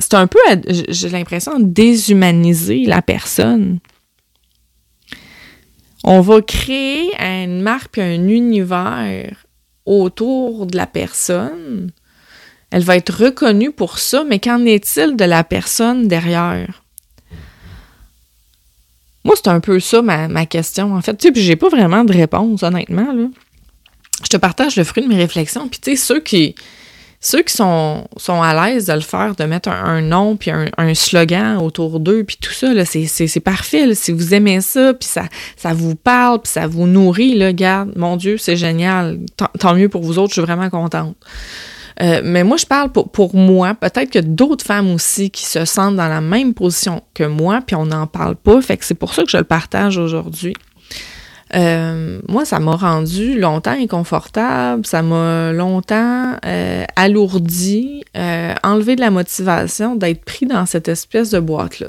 C'est 0.01 0.15
un 0.15 0.27
peu, 0.27 0.41
j'ai 0.89 1.09
l'impression, 1.11 1.53
déshumaniser 1.61 2.85
la 2.85 3.01
personne. 3.01 3.79
On 6.03 6.21
va 6.21 6.43
créer 6.43 7.15
une 7.21 7.63
marque 7.63 7.99
un 7.99 8.27
univers 8.27 9.47
autour 9.87 10.67
de 10.67 10.77
la 10.77 10.87
personne 10.87 11.93
Elle 12.71 12.85
va 12.85 12.97
être 12.97 13.25
reconnue 13.25 13.73
pour 13.73 13.99
ça, 13.99 14.25
mais 14.29 14.39
qu'en 14.39 14.65
est-il 14.65 15.17
de 15.17 15.25
la 15.25 15.45
personne 15.45 16.07
derrière? 16.07 16.83
Moi, 19.25 19.35
c'est 19.37 19.49
un 19.49 19.61
peu 19.61 19.81
ça 19.81 20.03
ma, 20.03 20.47
question, 20.47 20.95
en 20.95 21.03
fait. 21.03 21.17
Tu 21.17 21.29
sais, 21.29 21.33
puis 21.33 21.43
j'ai 21.43 21.57
pas 21.57 21.69
vraiment 21.69 22.05
de 22.05 22.13
réponse, 22.13 22.63
honnêtement. 22.63 23.15
Je 24.23 24.29
te 24.29 24.37
partage 24.37 24.77
le 24.77 24.85
fruit 24.85 25.03
de 25.03 25.09
mes 25.09 25.17
réflexions, 25.17 25.69
puis 25.69 25.81
tu 25.81 25.97
sais, 25.97 26.15
ceux 27.21 27.43
qui 27.43 27.53
sont, 27.53 28.09
sont 28.17 28.41
à 28.41 28.55
l'aise 28.55 28.87
de 28.87 28.95
le 28.95 29.01
faire, 29.01 29.35
de 29.35 29.45
mettre 29.45 29.69
un, 29.69 30.01
nom 30.01 30.37
puis 30.37 30.51
un, 30.51 30.95
slogan 30.95 31.59
autour 31.59 32.01
d'eux, 32.01 32.25
puis 32.25 32.39
tout 32.41 32.53
ça, 32.53 32.69
c'est 32.85 33.41
parfait. 33.41 33.95
Si 33.95 34.11
vous 34.13 34.33
aimez 34.33 34.63
ça, 34.63 34.95
puis 34.95 35.09
ça, 35.09 35.25
ça 35.57 35.75
vous 35.75 35.97
parle, 35.97 36.41
puis 36.41 36.53
ça 36.53 36.67
vous 36.67 36.87
nourrit, 36.87 37.35
là, 37.35 37.53
garde, 37.53 37.93
mon 37.97 38.17
Dieu, 38.17 38.39
c'est 38.39 38.57
génial. 38.57 39.19
Tant, 39.59 39.75
mieux 39.75 39.91
pour 39.91 40.03
vous 40.03 40.19
autres, 40.19 40.31
je 40.31 40.41
suis 40.41 40.47
vraiment 40.47 40.71
contente. 40.71 41.17
Euh, 42.03 42.21
mais 42.25 42.45
moi, 42.45 42.57
je 42.57 42.67
parle 42.67 42.91
pour, 42.91 43.35
moi. 43.35 43.75
Peut-être 43.75 44.11
que 44.11 44.19
d'autres 44.19 44.65
femmes 44.65 44.91
aussi 44.91 45.31
qui 45.31 45.45
se 45.45 45.65
sentent 45.65 45.97
dans 45.97 46.09
la 46.09 46.21
même 46.21 46.55
position 46.55 47.03
que 47.15 47.25
moi, 47.25 47.61
puis 47.67 47.77
on 47.77 47.87
n'en 47.87 48.07
parle 48.07 48.37
pas. 48.37 48.61
Fait 48.63 48.77
que 48.77 48.85
c'est 48.85 48.95
pour 48.95 49.15
ça 49.15 49.23
que 49.25 49.31
je 49.31 49.37
le 49.37 49.45
partage 49.45 49.99
aujourd'hui. 49.99 50.55
Euh, 51.57 52.21
moi, 52.29 52.45
ça 52.45 52.61
m'a 52.61 52.77
rendu 52.77 53.39
longtemps 53.39 53.73
inconfortable, 53.73 54.87
ça 54.87 55.03
m'a 55.03 55.51
longtemps 55.53 56.37
euh, 56.47 56.85
alourdi, 56.95 58.05
enlevé 58.63 58.95
de 58.95 59.01
la 59.01 59.11
motivation 59.11 59.97
d'être 59.97 60.25
pris 60.25 60.47
dans 60.47 60.65
cette 60.67 60.89
espèce 60.89 61.31
de 61.31 61.41
boîte-là. 61.41 61.89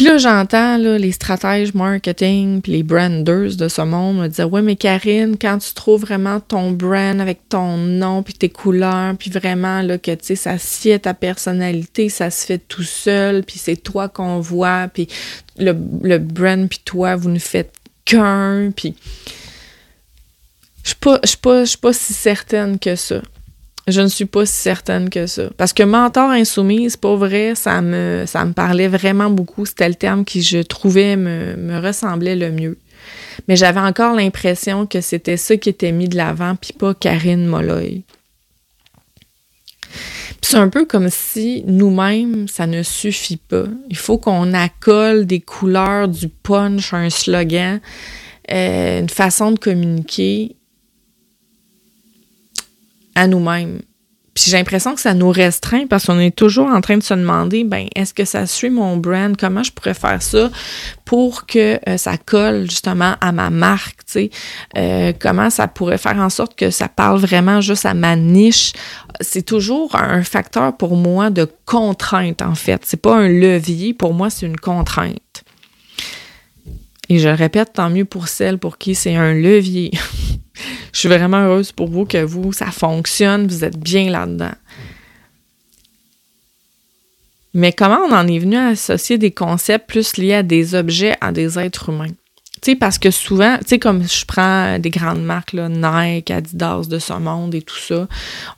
Puis 0.00 0.08
là, 0.08 0.16
j'entends 0.16 0.78
les 0.78 1.12
stratèges 1.12 1.74
marketing 1.74 2.62
puis 2.62 2.72
les 2.72 2.82
branders 2.82 3.54
de 3.54 3.68
ce 3.68 3.82
monde 3.82 4.16
me 4.16 4.28
dire 4.28 4.50
Ouais, 4.50 4.62
mais 4.62 4.74
Karine, 4.74 5.36
quand 5.38 5.58
tu 5.58 5.74
trouves 5.74 6.00
vraiment 6.00 6.40
ton 6.40 6.70
brand 6.70 7.20
avec 7.20 7.50
ton 7.50 7.76
nom 7.76 8.22
puis 8.22 8.32
tes 8.32 8.48
couleurs, 8.48 9.14
puis 9.18 9.28
vraiment 9.28 9.82
là, 9.82 9.98
que 9.98 10.12
tu 10.12 10.24
sais, 10.24 10.36
ça 10.36 10.56
sied 10.56 10.98
ta 11.00 11.12
personnalité, 11.12 12.08
ça 12.08 12.30
se 12.30 12.46
fait 12.46 12.56
tout 12.56 12.82
seul, 12.82 13.44
puis 13.44 13.58
c'est 13.58 13.76
toi 13.76 14.08
qu'on 14.08 14.40
voit, 14.40 14.88
puis 14.88 15.06
le, 15.58 15.76
le 16.02 16.16
brand 16.16 16.66
puis 16.66 16.80
toi, 16.82 17.14
vous 17.14 17.28
nous 17.28 17.38
faites 17.38 17.74
qu'un, 18.06 18.70
puis 18.74 18.94
je 20.82 20.94
pas, 20.94 21.20
suis 21.22 21.76
pas 21.76 21.92
si 21.92 22.14
certaine 22.14 22.78
que 22.78 22.96
ça. 22.96 23.20
Je 23.90 24.00
ne 24.00 24.08
suis 24.08 24.24
pas 24.24 24.46
si 24.46 24.54
certaine 24.54 25.10
que 25.10 25.26
ça. 25.26 25.44
Parce 25.56 25.72
que 25.72 25.82
mentor 25.82 26.30
insoumise, 26.30 26.96
pas 26.96 27.14
vrai, 27.16 27.54
ça 27.54 27.80
me, 27.82 28.24
ça 28.26 28.44
me 28.44 28.52
parlait 28.52 28.88
vraiment 28.88 29.30
beaucoup. 29.30 29.66
C'était 29.66 29.88
le 29.88 29.94
terme 29.94 30.24
qui, 30.24 30.42
je 30.42 30.58
trouvais, 30.58 31.16
me, 31.16 31.56
me 31.56 31.78
ressemblait 31.78 32.36
le 32.36 32.50
mieux. 32.50 32.78
Mais 33.48 33.56
j'avais 33.56 33.80
encore 33.80 34.14
l'impression 34.14 34.86
que 34.86 35.00
c'était 35.00 35.36
ça 35.36 35.56
qui 35.56 35.68
était 35.68 35.92
mis 35.92 36.08
de 36.08 36.16
l'avant, 36.16 36.56
puis 36.56 36.72
pas 36.72 36.94
Karine 36.94 37.46
Molloy. 37.46 38.02
C'est 40.42 40.56
un 40.56 40.68
peu 40.68 40.84
comme 40.84 41.08
si 41.10 41.62
nous-mêmes, 41.66 42.48
ça 42.48 42.66
ne 42.66 42.82
suffit 42.82 43.36
pas. 43.36 43.64
Il 43.88 43.96
faut 43.96 44.18
qu'on 44.18 44.52
accole 44.52 45.26
des 45.26 45.40
couleurs, 45.40 46.08
du 46.08 46.28
punch, 46.28 46.92
un 46.92 47.10
slogan, 47.10 47.80
euh, 48.50 49.00
une 49.00 49.08
façon 49.08 49.52
de 49.52 49.58
communiquer 49.58 50.56
à 53.14 53.26
nous-mêmes. 53.26 53.80
Puis 54.34 54.44
j'ai 54.46 54.56
l'impression 54.56 54.94
que 54.94 55.00
ça 55.00 55.12
nous 55.12 55.30
restreint 55.30 55.86
parce 55.88 56.06
qu'on 56.06 56.20
est 56.20 56.34
toujours 56.34 56.68
en 56.68 56.80
train 56.80 56.96
de 56.96 57.02
se 57.02 57.14
demander, 57.14 57.64
ben, 57.64 57.88
est-ce 57.96 58.14
que 58.14 58.24
ça 58.24 58.46
suit 58.46 58.70
mon 58.70 58.96
brand? 58.96 59.36
Comment 59.36 59.64
je 59.64 59.72
pourrais 59.72 59.94
faire 59.94 60.22
ça 60.22 60.50
pour 61.04 61.46
que 61.46 61.80
euh, 61.88 61.96
ça 61.96 62.16
colle 62.16 62.70
justement 62.70 63.16
à 63.20 63.32
ma 63.32 63.50
marque, 63.50 64.04
tu 64.06 64.12
sais? 64.12 64.30
Euh, 64.78 65.12
comment 65.18 65.50
ça 65.50 65.66
pourrait 65.66 65.98
faire 65.98 66.16
en 66.16 66.30
sorte 66.30 66.54
que 66.54 66.70
ça 66.70 66.88
parle 66.88 67.18
vraiment 67.18 67.60
juste 67.60 67.84
à 67.84 67.94
ma 67.94 68.14
niche? 68.14 68.72
C'est 69.20 69.42
toujours 69.42 69.96
un 69.96 70.22
facteur 70.22 70.76
pour 70.76 70.96
moi 70.96 71.30
de 71.30 71.48
contrainte, 71.66 72.40
en 72.40 72.54
fait. 72.54 72.82
C'est 72.84 73.02
pas 73.02 73.16
un 73.16 73.28
levier. 73.28 73.94
Pour 73.94 74.14
moi, 74.14 74.30
c'est 74.30 74.46
une 74.46 74.58
contrainte. 74.58 75.42
Et 77.08 77.18
je 77.18 77.28
le 77.28 77.34
répète, 77.34 77.72
tant 77.72 77.90
mieux 77.90 78.04
pour 78.04 78.28
celles 78.28 78.58
pour 78.58 78.78
qui 78.78 78.94
c'est 78.94 79.16
un 79.16 79.34
levier. 79.34 79.90
je 80.92 80.98
suis 80.98 81.08
vraiment 81.08 81.38
heureuse 81.38 81.72
pour 81.72 81.88
vous 81.88 82.04
que 82.04 82.22
vous, 82.22 82.52
ça 82.52 82.70
fonctionne, 82.70 83.46
vous 83.46 83.64
êtes 83.64 83.78
bien 83.78 84.10
là-dedans. 84.10 84.54
Mais 87.52 87.72
comment 87.72 87.98
on 88.08 88.12
en 88.12 88.28
est 88.28 88.38
venu 88.38 88.56
à 88.56 88.68
associer 88.68 89.18
des 89.18 89.32
concepts 89.32 89.88
plus 89.88 90.16
liés 90.16 90.34
à 90.34 90.42
des 90.42 90.74
objets, 90.74 91.16
à 91.20 91.32
des 91.32 91.58
êtres 91.58 91.88
humains? 91.88 92.14
Tu 92.62 92.72
sais, 92.72 92.76
parce 92.76 92.98
que 92.98 93.10
souvent, 93.10 93.56
tu 93.58 93.68
sais, 93.68 93.78
comme 93.78 94.06
je 94.06 94.24
prends 94.26 94.78
des 94.78 94.90
grandes 94.90 95.22
marques, 95.22 95.54
Nike, 95.54 96.30
Adidas 96.30 96.86
de 96.88 96.98
ce 96.98 97.14
monde 97.14 97.54
et 97.54 97.62
tout 97.62 97.78
ça, 97.78 98.06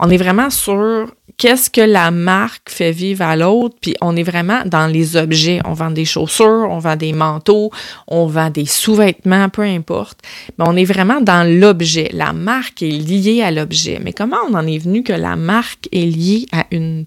on 0.00 0.10
est 0.10 0.16
vraiment 0.16 0.50
sur 0.50 1.06
qu'est-ce 1.42 1.70
que 1.70 1.80
la 1.80 2.12
marque 2.12 2.70
fait 2.70 2.92
vivre 2.92 3.22
à 3.22 3.34
l'autre, 3.34 3.76
puis 3.80 3.96
on 4.00 4.14
est 4.14 4.22
vraiment 4.22 4.62
dans 4.64 4.86
les 4.86 5.16
objets. 5.16 5.58
On 5.64 5.72
vend 5.72 5.90
des 5.90 6.04
chaussures, 6.04 6.68
on 6.70 6.78
vend 6.78 6.94
des 6.94 7.12
manteaux, 7.12 7.72
on 8.06 8.26
vend 8.26 8.48
des 8.48 8.64
sous-vêtements, 8.64 9.48
peu 9.48 9.62
importe. 9.62 10.20
Mais 10.56 10.64
on 10.68 10.76
est 10.76 10.84
vraiment 10.84 11.20
dans 11.20 11.42
l'objet. 11.42 12.08
La 12.12 12.32
marque 12.32 12.82
est 12.82 12.90
liée 12.90 13.42
à 13.42 13.50
l'objet. 13.50 13.98
Mais 14.00 14.12
comment 14.12 14.36
on 14.48 14.54
en 14.54 14.64
est 14.68 14.78
venu 14.78 15.02
que 15.02 15.12
la 15.12 15.34
marque 15.34 15.88
est 15.90 16.06
liée 16.06 16.46
à 16.52 16.64
une 16.70 17.06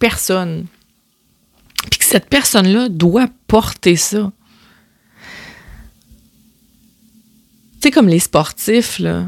personne? 0.00 0.66
Puis 1.92 2.00
que 2.00 2.04
cette 2.04 2.28
personne-là 2.28 2.88
doit 2.88 3.28
porter 3.46 3.94
ça. 3.94 4.32
Tu 7.74 7.82
sais, 7.82 7.90
comme 7.92 8.08
les 8.08 8.18
sportifs, 8.18 8.98
là. 8.98 9.26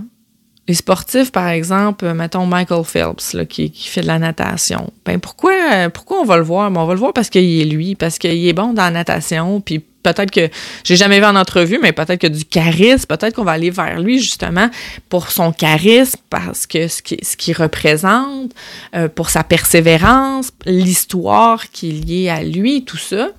Les 0.69 0.75
sportifs, 0.75 1.33
par 1.33 1.49
exemple, 1.49 2.13
mettons 2.13 2.47
Michael 2.47 2.85
Phelps, 2.85 3.37
qui, 3.49 3.73
fait 3.75 4.03
de 4.03 4.07
la 4.07 4.21
natation. 4.21 4.93
Ben 5.05 5.19
pourquoi, 5.19 5.91
pourquoi 5.93 6.21
on 6.21 6.25
va 6.25 6.37
le 6.37 6.45
voir? 6.45 6.71
Ben, 6.71 6.81
on 6.81 6.87
va 6.87 6.95
le 6.95 7.01
voir 7.01 7.13
parce 7.13 7.31
qu'il 7.31 7.61
est 7.61 7.65
lui, 7.65 7.97
parce 7.97 8.19
qu'il 8.19 8.47
est 8.47 8.53
bon 8.53 8.73
dans 8.73 8.85
la 8.85 8.91
natation, 8.93 9.61
puis 9.61 9.83
peut-être 10.03 10.31
que 10.31 10.49
j'ai 10.85 10.97
jamais 10.97 11.19
vu 11.19 11.25
en 11.25 11.37
entrevue, 11.37 11.79
mais 11.83 11.93
peut-être 11.93 12.21
que 12.21 12.27
du 12.27 12.45
charisme, 12.45 13.07
peut-être 13.07 13.35
qu'on 13.35 13.45
va 13.45 13.53
aller 13.53 13.71
vers 13.71 14.01
lui 14.01 14.19
justement 14.21 14.69
pour 15.09 15.31
son 15.31 15.53
charisme, 15.53 16.21
parce 16.31 16.67
que 16.67 16.89
ce 16.89 17.03
qu'il 17.03 17.19
qui 17.19 17.53
représente, 17.53 18.53
euh, 18.95 19.09
pour 19.09 19.31
sa 19.31 19.45
persévérance, 19.45 20.53
l'histoire 20.65 21.71
qui 21.71 21.91
est 21.91 22.07
liée 22.07 22.29
à 22.29 22.43
lui, 22.43 22.85
tout 22.85 22.97
ça. 22.97 23.31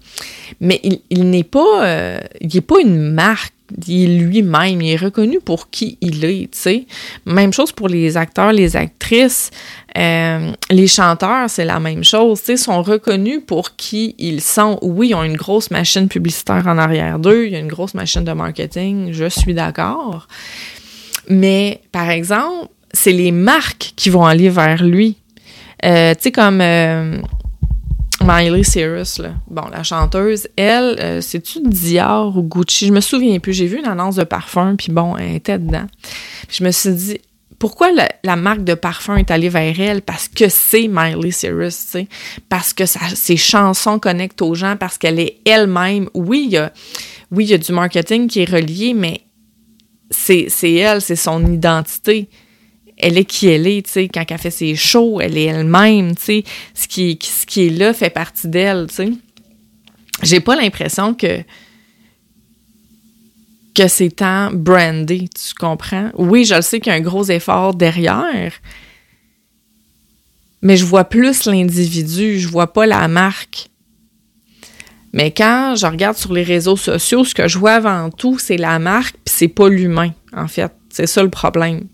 Mais 0.60 0.82
il, 1.10 1.30
n'est 1.30 1.44
pas, 1.44 1.86
euh, 1.86 2.20
il 2.42 2.50
n'est 2.54 2.62
pas 2.62 2.80
une 2.82 3.14
marque 3.14 3.54
il 3.88 4.04
est 4.04 4.18
lui-même, 4.20 4.82
il 4.82 4.92
est 4.92 4.96
reconnu 4.96 5.40
pour 5.40 5.70
qui 5.70 5.98
il 6.02 6.24
est, 6.26 6.52
tu 6.52 6.60
sais. 6.60 6.86
Même 7.26 7.54
chose 7.54 7.72
pour 7.72 7.88
les 7.88 8.18
acteurs, 8.18 8.52
les 8.52 8.76
actrices, 8.76 9.52
euh, 9.98 10.52
les 10.70 10.88
chanteurs, 10.88 11.50
c'est 11.50 11.66
la 11.66 11.80
même 11.80 12.04
chose, 12.04 12.40
tu 12.40 12.46
sais, 12.46 12.58
sont 12.58 12.82
reconnus 12.82 13.42
pour 13.46 13.76
qui 13.76 14.16
ils 14.18 14.42
sont. 14.42 14.80
Oui, 14.82 15.10
ils 15.10 15.16
ont 15.16 15.24
une 15.24 15.38
grosse 15.38 15.72
machine 15.72 16.08
publicitaire 16.08 16.68
en 16.68 16.78
arrière 16.78 17.20
d'eux, 17.20 17.46
il 17.46 17.54
y 17.54 17.56
a 17.56 17.60
une 17.60 17.68
grosse 17.68 17.94
machine 17.94 18.24
de 18.24 18.32
marketing, 18.32 19.12
je 19.12 19.30
suis 19.30 19.54
d'accord. 19.54 20.28
Mais, 21.30 21.82
par 21.92 22.10
exemple, 22.10 22.68
c'est 22.92 23.12
les 23.12 23.32
marques 23.32 23.94
qui 23.96 24.10
vont 24.10 24.26
aller 24.26 24.50
vers 24.50 24.84
lui. 24.84 25.18
Euh, 25.86 26.14
tu 26.16 26.24
sais, 26.24 26.32
comme... 26.32 26.62
Euh, 26.62 27.20
Miley 28.24 28.64
Cyrus, 28.64 29.20
là. 29.20 29.34
Bon, 29.48 29.64
la 29.72 29.84
chanteuse, 29.84 30.48
elle, 30.56 30.96
euh, 31.00 31.22
c'est-tu 31.22 31.60
Dior 31.62 32.38
ou 32.38 32.44
Gucci? 32.44 32.88
Je 32.88 32.94
me 32.94 33.02
souviens 33.02 33.40
plus. 33.40 33.54
J'ai 33.54 33.68
vu 33.68 33.80
une 33.80 33.86
annonce 33.86 34.16
de 34.16 34.24
parfum, 34.24 34.76
puis 34.78 34.92
bon, 34.92 35.18
elle 35.18 35.36
était 35.36 35.60
dedans. 35.60 35.88
je 36.50 36.64
me 36.64 36.72
suis 36.72 36.92
dit, 36.92 37.22
pourquoi 37.60 37.90
la, 38.24 38.36
marque 38.36 38.64
de 38.64 38.74
parfum 38.74 39.18
est 39.18 39.32
allée 39.32 39.50
vers 39.50 39.80
elle? 39.80 40.02
Parce 40.02 40.28
que 40.28 40.50
c'est 40.50 40.88
Miley 40.88 41.32
Cyrus, 41.32 41.86
tu 41.86 41.92
sais. 41.92 42.08
Parce 42.50 42.74
que 42.74 42.86
ses 42.86 43.38
chansons 43.38 44.00
connectent 44.00 44.42
aux 44.42 44.56
gens, 44.56 44.76
parce 44.78 44.98
qu'elle 44.98 45.20
est 45.20 45.38
elle-même. 45.46 46.10
Oui, 46.14 46.50
il 46.52 46.72
oui, 47.32 47.46
il 47.46 47.52
y 47.52 47.54
a 47.54 47.58
du 47.58 47.72
marketing 47.72 48.28
qui 48.28 48.42
est 48.42 48.50
relié, 48.50 48.94
mais 48.94 49.22
c'est 50.12 50.48
elle, 50.64 51.02
c'est 51.02 51.16
son 51.16 51.52
identité 51.52 52.30
elle 52.98 53.18
est 53.18 53.26
qui 53.26 53.48
elle 53.48 53.68
est, 53.68 53.86
tu 53.86 53.92
sais, 53.92 54.08
quand 54.08 54.24
elle 54.28 54.38
fait 54.38 54.52
ses 54.52 54.76
shows, 54.76 55.20
elle 55.22 55.38
est 55.38 55.46
elle-même, 55.46 56.16
tu 56.16 56.24
sais, 56.24 56.44
ce 56.74 56.88
qui, 56.88 57.18
est 57.58 57.70
là 57.70 57.94
fait 57.94 58.10
partie 58.10 58.48
d'elle, 58.48 58.88
tu 58.88 58.96
sais. 58.96 59.10
J'ai 60.22 60.40
pas 60.40 60.56
l'impression 60.56 61.14
que 61.14 61.42
que 63.76 63.88
c'est 63.88 64.18
tant 64.18 64.52
brandé, 64.54 65.28
tu 65.34 65.56
comprends? 65.56 66.12
Oui, 66.16 66.46
je 66.46 66.54
le 66.54 66.62
sais 66.62 66.80
qu'il 66.80 66.92
y 66.92 66.96
a 66.96 67.00
un 67.00 67.02
gros 67.02 67.24
effort 67.24 67.74
derrière, 67.74 68.54
mais 70.62 70.78
je 70.78 70.86
vois 70.86 71.06
plus 71.06 71.46
l'individu, 71.46 72.40
je 72.40 72.48
vois 72.48 72.72
pas 72.72 72.86
la 72.86 73.08
marque. 73.08 73.70
Mais 75.12 75.32
quand 75.32 75.76
je 75.76 75.88
regarde 75.88 76.18
sur 76.18 76.34
les 76.34 76.44
réseaux 76.44 76.78
sociaux, 76.78 77.24
ce 77.24 77.34
que 77.34 77.48
je 77.48 77.58
vois 77.58 77.74
avant 77.74 78.12
tout, 78.12 78.38
c'est 78.38 78.58
la 78.58 78.78
marque, 78.78 79.16
puis 79.26 79.34
c'est 79.36 79.48
pas 79.48 79.70
l'humain, 79.70 80.12
en 80.34 80.48
fait. 80.48 80.72
C'est 80.90 81.08
ça 81.08 81.24
le 81.24 81.30
problème 81.30 81.88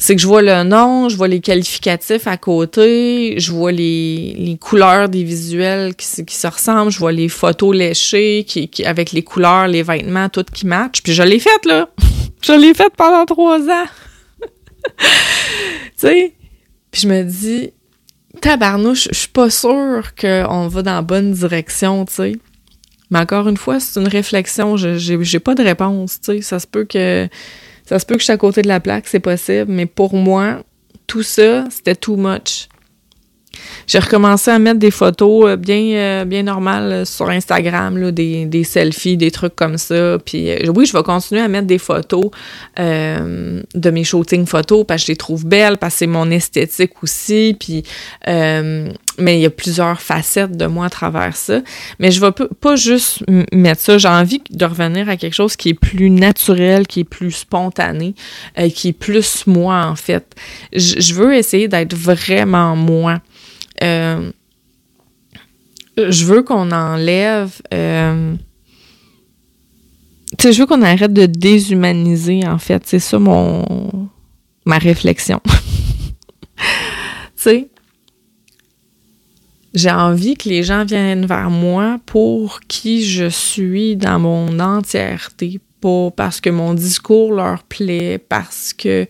c'est 0.00 0.16
que 0.16 0.22
je 0.22 0.26
vois 0.26 0.40
le 0.40 0.62
nom, 0.62 1.10
je 1.10 1.16
vois 1.18 1.28
les 1.28 1.40
qualificatifs 1.40 2.26
à 2.26 2.38
côté, 2.38 3.34
je 3.38 3.52
vois 3.52 3.70
les, 3.70 4.56
couleurs 4.58 5.10
des 5.10 5.22
visuels 5.22 5.94
qui, 5.94 6.24
qui, 6.24 6.34
se 6.34 6.46
ressemblent, 6.46 6.90
je 6.90 6.98
vois 6.98 7.12
les 7.12 7.28
photos 7.28 7.76
léchées 7.76 8.46
qui, 8.48 8.70
avec 8.86 9.12
les 9.12 9.22
couleurs, 9.22 9.68
les 9.68 9.82
vêtements, 9.82 10.30
tout 10.30 10.46
qui 10.50 10.66
match. 10.66 11.02
Puis 11.02 11.12
je 11.12 11.22
l'ai 11.22 11.38
faite, 11.38 11.66
là. 11.66 11.90
je 12.42 12.54
l'ai 12.54 12.72
faite 12.72 12.94
pendant 12.96 13.26
trois 13.26 13.60
ans. 13.60 13.86
tu 14.80 15.06
sais? 15.96 16.32
Puis 16.90 17.02
je 17.02 17.06
me 17.06 17.22
dis, 17.22 17.70
tabarnouche, 18.40 19.08
je 19.12 19.18
suis 19.18 19.28
pas 19.28 19.50
sûre 19.50 20.14
qu'on 20.18 20.66
va 20.68 20.80
dans 20.80 20.94
la 20.94 21.02
bonne 21.02 21.32
direction, 21.32 22.06
tu 22.06 22.14
sais. 22.14 22.32
Mais 23.10 23.18
encore 23.18 23.48
une 23.48 23.58
fois, 23.58 23.78
c'est 23.80 24.00
une 24.00 24.08
réflexion, 24.08 24.78
j'ai 24.78 25.40
pas 25.40 25.54
de 25.54 25.62
réponse, 25.62 26.22
tu 26.22 26.36
sais. 26.36 26.40
Ça 26.40 26.58
se 26.58 26.66
peut 26.66 26.86
que 26.86 27.28
ça 27.90 27.98
se 27.98 28.06
peut 28.06 28.14
que 28.14 28.20
je 28.20 28.24
suis 28.26 28.32
à 28.32 28.36
côté 28.36 28.62
de 28.62 28.68
la 28.68 28.78
plaque, 28.78 29.08
c'est 29.08 29.18
possible, 29.18 29.66
mais 29.66 29.84
pour 29.84 30.14
moi, 30.14 30.62
tout 31.08 31.24
ça, 31.24 31.64
c'était 31.70 31.96
too 31.96 32.14
much. 32.14 32.68
J'ai 33.88 33.98
recommencé 33.98 34.52
à 34.52 34.60
mettre 34.60 34.78
des 34.78 34.92
photos 34.92 35.46
euh, 35.50 35.56
bien, 35.56 35.80
euh, 35.96 36.24
bien 36.24 36.44
normales 36.44 36.92
euh, 36.92 37.04
sur 37.04 37.28
Instagram, 37.28 37.98
là, 37.98 38.12
des, 38.12 38.46
des, 38.46 38.62
selfies, 38.62 39.16
des 39.16 39.32
trucs 39.32 39.56
comme 39.56 39.76
ça. 39.76 40.18
Puis 40.24 40.52
oui, 40.68 40.86
je 40.86 40.96
vais 40.96 41.02
continuer 41.02 41.40
à 41.40 41.48
mettre 41.48 41.66
des 41.66 41.78
photos 41.78 42.30
de 42.76 43.90
mes 43.90 44.04
shootings 44.04 44.46
photos 44.46 44.84
parce 44.86 45.02
que 45.02 45.06
je 45.06 45.12
les 45.12 45.16
trouve 45.16 45.44
belles, 45.44 45.76
parce 45.76 45.94
que 45.94 45.98
c'est 45.98 46.06
mon 46.06 46.30
esthétique 46.30 47.02
aussi. 47.02 47.56
Puis, 47.58 47.82
mais 49.20 49.38
il 49.38 49.42
y 49.42 49.46
a 49.46 49.50
plusieurs 49.50 50.00
facettes 50.00 50.56
de 50.56 50.66
moi 50.66 50.86
à 50.86 50.90
travers 50.90 51.36
ça. 51.36 51.60
Mais 51.98 52.10
je 52.10 52.20
vais 52.20 52.32
pas 52.32 52.76
juste 52.76 53.22
mettre 53.52 53.80
ça. 53.80 53.98
J'ai 53.98 54.08
envie 54.08 54.42
de 54.50 54.64
revenir 54.64 55.08
à 55.08 55.16
quelque 55.16 55.34
chose 55.34 55.56
qui 55.56 55.70
est 55.70 55.74
plus 55.74 56.10
naturel, 56.10 56.86
qui 56.86 57.00
est 57.00 57.04
plus 57.04 57.32
spontané, 57.32 58.14
qui 58.74 58.88
est 58.88 58.92
plus 58.92 59.46
moi, 59.46 59.86
en 59.86 59.96
fait. 59.96 60.34
je 60.72 61.14
veux 61.14 61.34
essayer 61.34 61.68
d'être 61.68 61.94
vraiment 61.94 62.76
moi. 62.76 63.20
Euh, 63.82 64.30
je 65.96 66.24
veux 66.24 66.42
qu'on 66.42 66.70
enlève. 66.70 67.52
Euh, 67.72 68.34
tu 70.38 70.42
sais, 70.42 70.52
je 70.52 70.60
veux 70.60 70.66
qu'on 70.66 70.82
arrête 70.82 71.12
de 71.12 71.26
déshumaniser, 71.26 72.46
en 72.46 72.58
fait. 72.58 72.82
C'est 72.86 72.98
ça 72.98 73.18
mon. 73.18 74.08
ma 74.64 74.78
réflexion. 74.78 75.40
tu 76.56 76.62
sais, 77.36 77.68
j'ai 79.74 79.90
envie 79.90 80.36
que 80.36 80.48
les 80.48 80.62
gens 80.62 80.84
viennent 80.84 81.26
vers 81.26 81.50
moi 81.50 81.98
pour 82.06 82.60
qui 82.60 83.04
je 83.04 83.28
suis 83.28 83.96
dans 83.96 84.18
mon 84.18 84.58
entièreté, 84.58 85.60
pas 85.80 86.10
parce 86.10 86.40
que 86.40 86.50
mon 86.50 86.74
discours 86.74 87.32
leur 87.32 87.62
plaît, 87.62 88.18
parce 88.18 88.72
que 88.72 89.06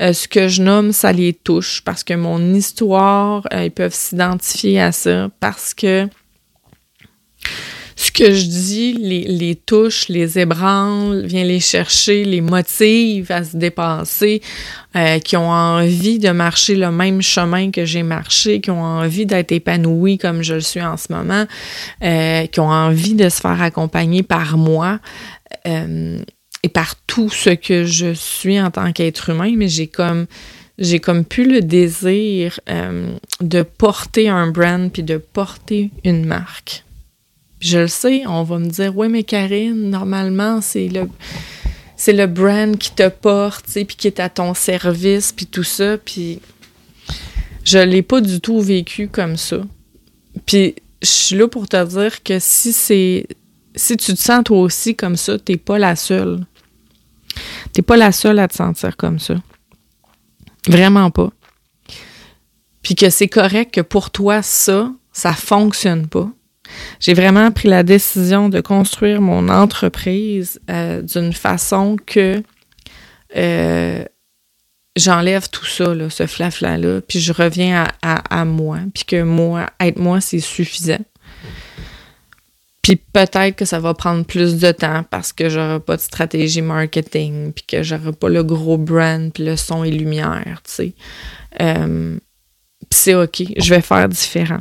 euh, 0.00 0.12
ce 0.12 0.28
que 0.28 0.48
je 0.48 0.62
nomme, 0.62 0.92
ça 0.92 1.12
les 1.12 1.32
touche, 1.32 1.82
parce 1.84 2.04
que 2.04 2.14
mon 2.14 2.54
histoire, 2.54 3.46
euh, 3.52 3.64
ils 3.64 3.70
peuvent 3.70 3.94
s'identifier 3.94 4.80
à 4.80 4.92
ça, 4.92 5.30
parce 5.40 5.74
que 5.74 6.08
ce 8.00 8.10
que 8.10 8.32
je 8.32 8.46
dis 8.46 8.92
les, 8.94 9.24
les, 9.24 9.54
touche, 9.54 10.08
les 10.08 10.38
ébranle, 10.38 11.26
vient 11.26 11.44
les 11.44 11.60
chercher, 11.60 12.24
les 12.24 12.40
motive 12.40 13.30
à 13.30 13.44
se 13.44 13.56
dépasser, 13.56 14.40
euh, 14.96 15.18
qui 15.18 15.36
ont 15.36 15.50
envie 15.50 16.18
de 16.18 16.30
marcher 16.30 16.76
le 16.76 16.90
même 16.90 17.20
chemin 17.20 17.70
que 17.70 17.84
j'ai 17.84 18.02
marché, 18.02 18.62
qui 18.62 18.70
ont 18.70 18.82
envie 18.82 19.26
d'être 19.26 19.52
épanouis 19.52 20.16
comme 20.16 20.42
je 20.42 20.54
le 20.54 20.60
suis 20.60 20.80
en 20.80 20.96
ce 20.96 21.12
moment, 21.12 21.44
qui 22.00 22.60
ont 22.60 22.70
envie 22.70 23.14
de 23.14 23.28
se 23.28 23.40
faire 23.40 23.60
accompagner 23.60 24.22
par 24.22 24.56
moi. 24.56 24.98
Euh, 25.66 26.22
et 26.62 26.68
par 26.68 26.94
tout 27.06 27.30
ce 27.30 27.50
que 27.50 27.84
je 27.84 28.12
suis 28.12 28.60
en 28.60 28.70
tant 28.70 28.92
qu'être 28.92 29.30
humain, 29.30 29.54
mais 29.56 29.68
j'ai 29.68 29.86
comme 29.86 30.26
j'ai 30.78 30.98
comme 30.98 31.24
plus 31.24 31.50
le 31.50 31.60
désir 31.60 32.58
euh, 32.68 33.14
de 33.40 33.62
porter 33.62 34.28
un 34.28 34.50
brand 34.50 34.90
puis 34.90 35.02
de 35.02 35.18
porter 35.18 35.90
une 36.04 36.24
marque. 36.24 36.84
Je 37.60 37.78
le 37.78 37.88
sais, 37.88 38.22
on 38.26 38.42
va 38.42 38.58
me 38.58 38.68
dire 38.68 38.96
oui 38.96 39.08
mais 39.08 39.22
Karine, 39.22 39.90
normalement 39.90 40.60
c'est 40.60 40.88
le 40.88 41.08
c'est 41.96 42.14
le 42.14 42.26
brand 42.26 42.78
qui 42.78 42.92
te 42.92 43.08
porte, 43.10 43.66
puis 43.66 43.84
qui 43.84 44.06
est 44.06 44.20
à 44.20 44.30
ton 44.30 44.54
service 44.54 45.32
puis 45.32 45.44
tout 45.44 45.62
ça, 45.62 45.98
puis 45.98 46.40
je 47.62 47.78
l'ai 47.78 48.00
pas 48.00 48.22
du 48.22 48.40
tout 48.40 48.60
vécu 48.60 49.08
comme 49.08 49.36
ça. 49.36 49.60
Puis 50.46 50.74
je 51.02 51.08
suis 51.08 51.36
là 51.36 51.46
pour 51.46 51.68
te 51.68 51.84
dire 51.84 52.22
que 52.22 52.38
si 52.38 52.72
c'est 52.72 53.26
si 53.76 53.96
tu 53.96 54.14
te 54.14 54.18
sens 54.18 54.44
toi 54.44 54.60
aussi 54.60 54.96
comme 54.96 55.16
ça, 55.16 55.38
t'es 55.38 55.56
pas 55.56 55.78
la 55.78 55.94
seule. 55.94 56.46
T'es 57.72 57.82
pas 57.82 57.96
la 57.96 58.12
seule 58.12 58.38
à 58.38 58.48
te 58.48 58.54
sentir 58.54 58.96
comme 58.96 59.18
ça. 59.18 59.34
Vraiment 60.66 61.10
pas. 61.10 61.30
Puis 62.82 62.94
que 62.94 63.10
c'est 63.10 63.28
correct 63.28 63.74
que 63.74 63.80
pour 63.80 64.10
toi, 64.10 64.42
ça, 64.42 64.92
ça 65.12 65.32
fonctionne 65.32 66.06
pas. 66.08 66.30
J'ai 67.00 67.14
vraiment 67.14 67.50
pris 67.50 67.68
la 67.68 67.82
décision 67.82 68.48
de 68.48 68.60
construire 68.60 69.20
mon 69.20 69.48
entreprise 69.48 70.60
euh, 70.70 71.02
d'une 71.02 71.32
façon 71.32 71.96
que 72.04 72.42
euh, 73.36 74.04
j'enlève 74.96 75.48
tout 75.50 75.66
ça, 75.66 75.94
là, 75.94 76.10
ce 76.10 76.26
flafla-là, 76.26 77.00
puis 77.00 77.20
je 77.20 77.32
reviens 77.32 77.86
à, 78.02 78.40
à 78.40 78.44
moi, 78.44 78.78
puis 78.94 79.04
que 79.04 79.22
moi, 79.22 79.66
être 79.80 79.98
moi, 79.98 80.20
c'est 80.20 80.40
suffisant. 80.40 81.04
Puis 82.82 82.96
peut-être 82.96 83.56
que 83.56 83.64
ça 83.64 83.78
va 83.78 83.94
prendre 83.94 84.24
plus 84.24 84.56
de 84.58 84.72
temps 84.72 85.04
parce 85.10 85.32
que 85.32 85.48
j'aurai 85.48 85.80
pas 85.80 85.96
de 85.96 86.00
stratégie 86.00 86.62
marketing, 86.62 87.52
puis 87.52 87.64
que 87.66 87.82
j'aurai 87.82 88.12
pas 88.12 88.28
le 88.28 88.42
gros 88.42 88.78
brand, 88.78 89.32
puis 89.32 89.44
le 89.44 89.56
son 89.56 89.84
et 89.84 89.90
lumière, 89.90 90.60
tu 90.64 90.72
sais. 90.72 90.94
Euh, 91.60 92.16
c'est 92.90 93.14
OK, 93.14 93.42
je 93.56 93.74
vais 93.74 93.82
faire 93.82 94.08
différent. 94.08 94.60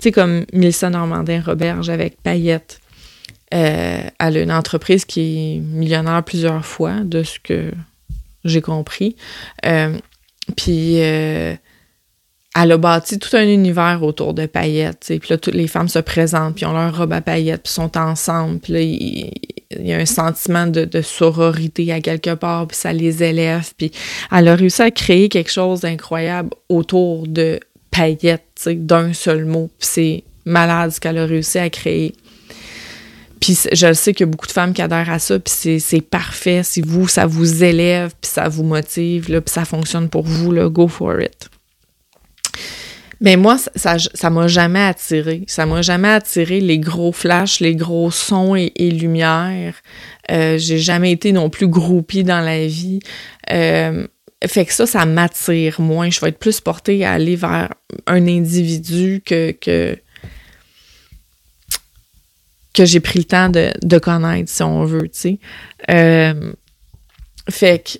Sais, 0.00 0.12
comme 0.12 0.44
Mélissa 0.52 0.90
Normandin-Roberge 0.90 1.90
avec 1.90 2.20
Payette. 2.22 2.80
Euh, 3.52 4.02
elle 4.18 4.36
a 4.36 4.40
une 4.40 4.52
entreprise 4.52 5.04
qui 5.04 5.20
est 5.20 5.60
millionnaire 5.60 6.22
plusieurs 6.24 6.64
fois, 6.64 7.00
de 7.04 7.22
ce 7.22 7.38
que 7.38 7.70
j'ai 8.44 8.60
compris. 8.60 9.16
Euh, 9.64 9.96
puis 10.56 10.98
elle 12.54 12.70
a 12.70 12.78
bâti 12.78 13.18
tout 13.18 13.36
un 13.36 13.46
univers 13.48 14.02
autour 14.02 14.32
de 14.32 14.46
paillettes. 14.46 15.06
Puis 15.08 15.28
là, 15.28 15.38
toutes 15.38 15.54
les 15.54 15.66
femmes 15.66 15.88
se 15.88 15.98
présentent, 15.98 16.54
puis 16.54 16.64
ont 16.64 16.72
leur 16.72 16.96
robe 16.96 17.12
à 17.12 17.20
paillettes, 17.20 17.64
puis 17.64 17.72
sont 17.72 17.98
ensemble. 17.98 18.60
Puis 18.60 18.72
là, 18.72 18.80
il, 18.80 19.32
y 19.80 19.92
a 19.92 19.98
un 19.98 20.06
sentiment 20.06 20.68
de, 20.68 21.02
sororité 21.02 21.92
à 21.92 22.00
quelque 22.00 22.34
part, 22.34 22.68
puis 22.68 22.76
ça 22.76 22.92
les 22.92 23.24
élève. 23.24 23.72
Puis 23.76 23.90
elle 24.30 24.46
a 24.46 24.54
réussi 24.54 24.82
à 24.82 24.92
créer 24.92 25.28
quelque 25.28 25.50
chose 25.50 25.80
d'incroyable 25.80 26.50
autour 26.68 27.26
de 27.26 27.58
paillettes, 27.94 28.68
d'un 28.68 29.12
seul 29.12 29.44
mot. 29.44 29.70
C'est 29.78 30.24
malade 30.44 30.90
ce 30.90 31.00
qu'elle 31.00 31.18
a 31.18 31.26
réussi 31.26 31.58
à 31.58 31.70
créer. 31.70 32.12
Puis 33.40 33.58
je 33.72 33.92
sais 33.92 34.14
qu'il 34.14 34.26
y 34.26 34.28
a 34.28 34.30
beaucoup 34.30 34.46
de 34.46 34.52
femmes 34.52 34.72
qui 34.72 34.82
adhèrent 34.82 35.10
à 35.10 35.18
ça, 35.18 35.38
puis 35.38 35.78
c'est 35.78 36.00
parfait. 36.00 36.62
Si 36.62 36.80
vous, 36.80 37.08
ça 37.08 37.26
vous 37.26 37.62
élève, 37.62 38.12
puis 38.20 38.30
ça 38.30 38.48
vous 38.48 38.64
motive, 38.64 39.30
là, 39.30 39.40
puis 39.40 39.52
ça 39.52 39.64
fonctionne 39.64 40.08
pour 40.08 40.24
vous, 40.24 40.50
là, 40.50 40.68
go 40.68 40.88
for 40.88 41.20
it. 41.20 41.50
Mais 43.20 43.36
moi, 43.36 43.56
ça, 43.76 43.96
ça 43.98 44.30
m'a 44.30 44.48
jamais 44.48 44.82
attiré. 44.82 45.44
Ça 45.46 45.66
m'a 45.66 45.82
jamais 45.82 46.08
attiré 46.08 46.60
les 46.60 46.78
gros 46.78 47.12
flashs, 47.12 47.60
les 47.60 47.74
gros 47.74 48.10
sons 48.10 48.54
et, 48.56 48.90
lumières. 48.90 49.74
Euh, 50.30 50.58
j'ai 50.58 50.78
jamais 50.78 51.12
été 51.12 51.32
non 51.32 51.50
plus 51.50 51.68
groupie 51.68 52.24
dans 52.24 52.40
la 52.40 52.66
vie. 52.66 53.00
Euh, 53.50 54.06
fait 54.46 54.64
que 54.64 54.72
ça, 54.72 54.86
ça 54.86 55.06
m'attire 55.06 55.80
moins. 55.80 56.10
Je 56.10 56.20
vais 56.20 56.28
être 56.28 56.38
plus 56.38 56.60
portée 56.60 57.04
à 57.04 57.12
aller 57.12 57.36
vers 57.36 57.72
un 58.06 58.26
individu 58.26 59.22
que, 59.24 59.52
que, 59.52 59.96
que 62.72 62.84
j'ai 62.84 63.00
pris 63.00 63.20
le 63.20 63.24
temps 63.24 63.48
de, 63.48 63.98
connaître, 63.98 64.50
si 64.50 64.62
on 64.62 64.84
veut, 64.84 65.08
tu 65.08 65.18
sais. 65.18 65.38
Euh, 65.90 66.52
fait 67.48 67.78
que 67.78 67.98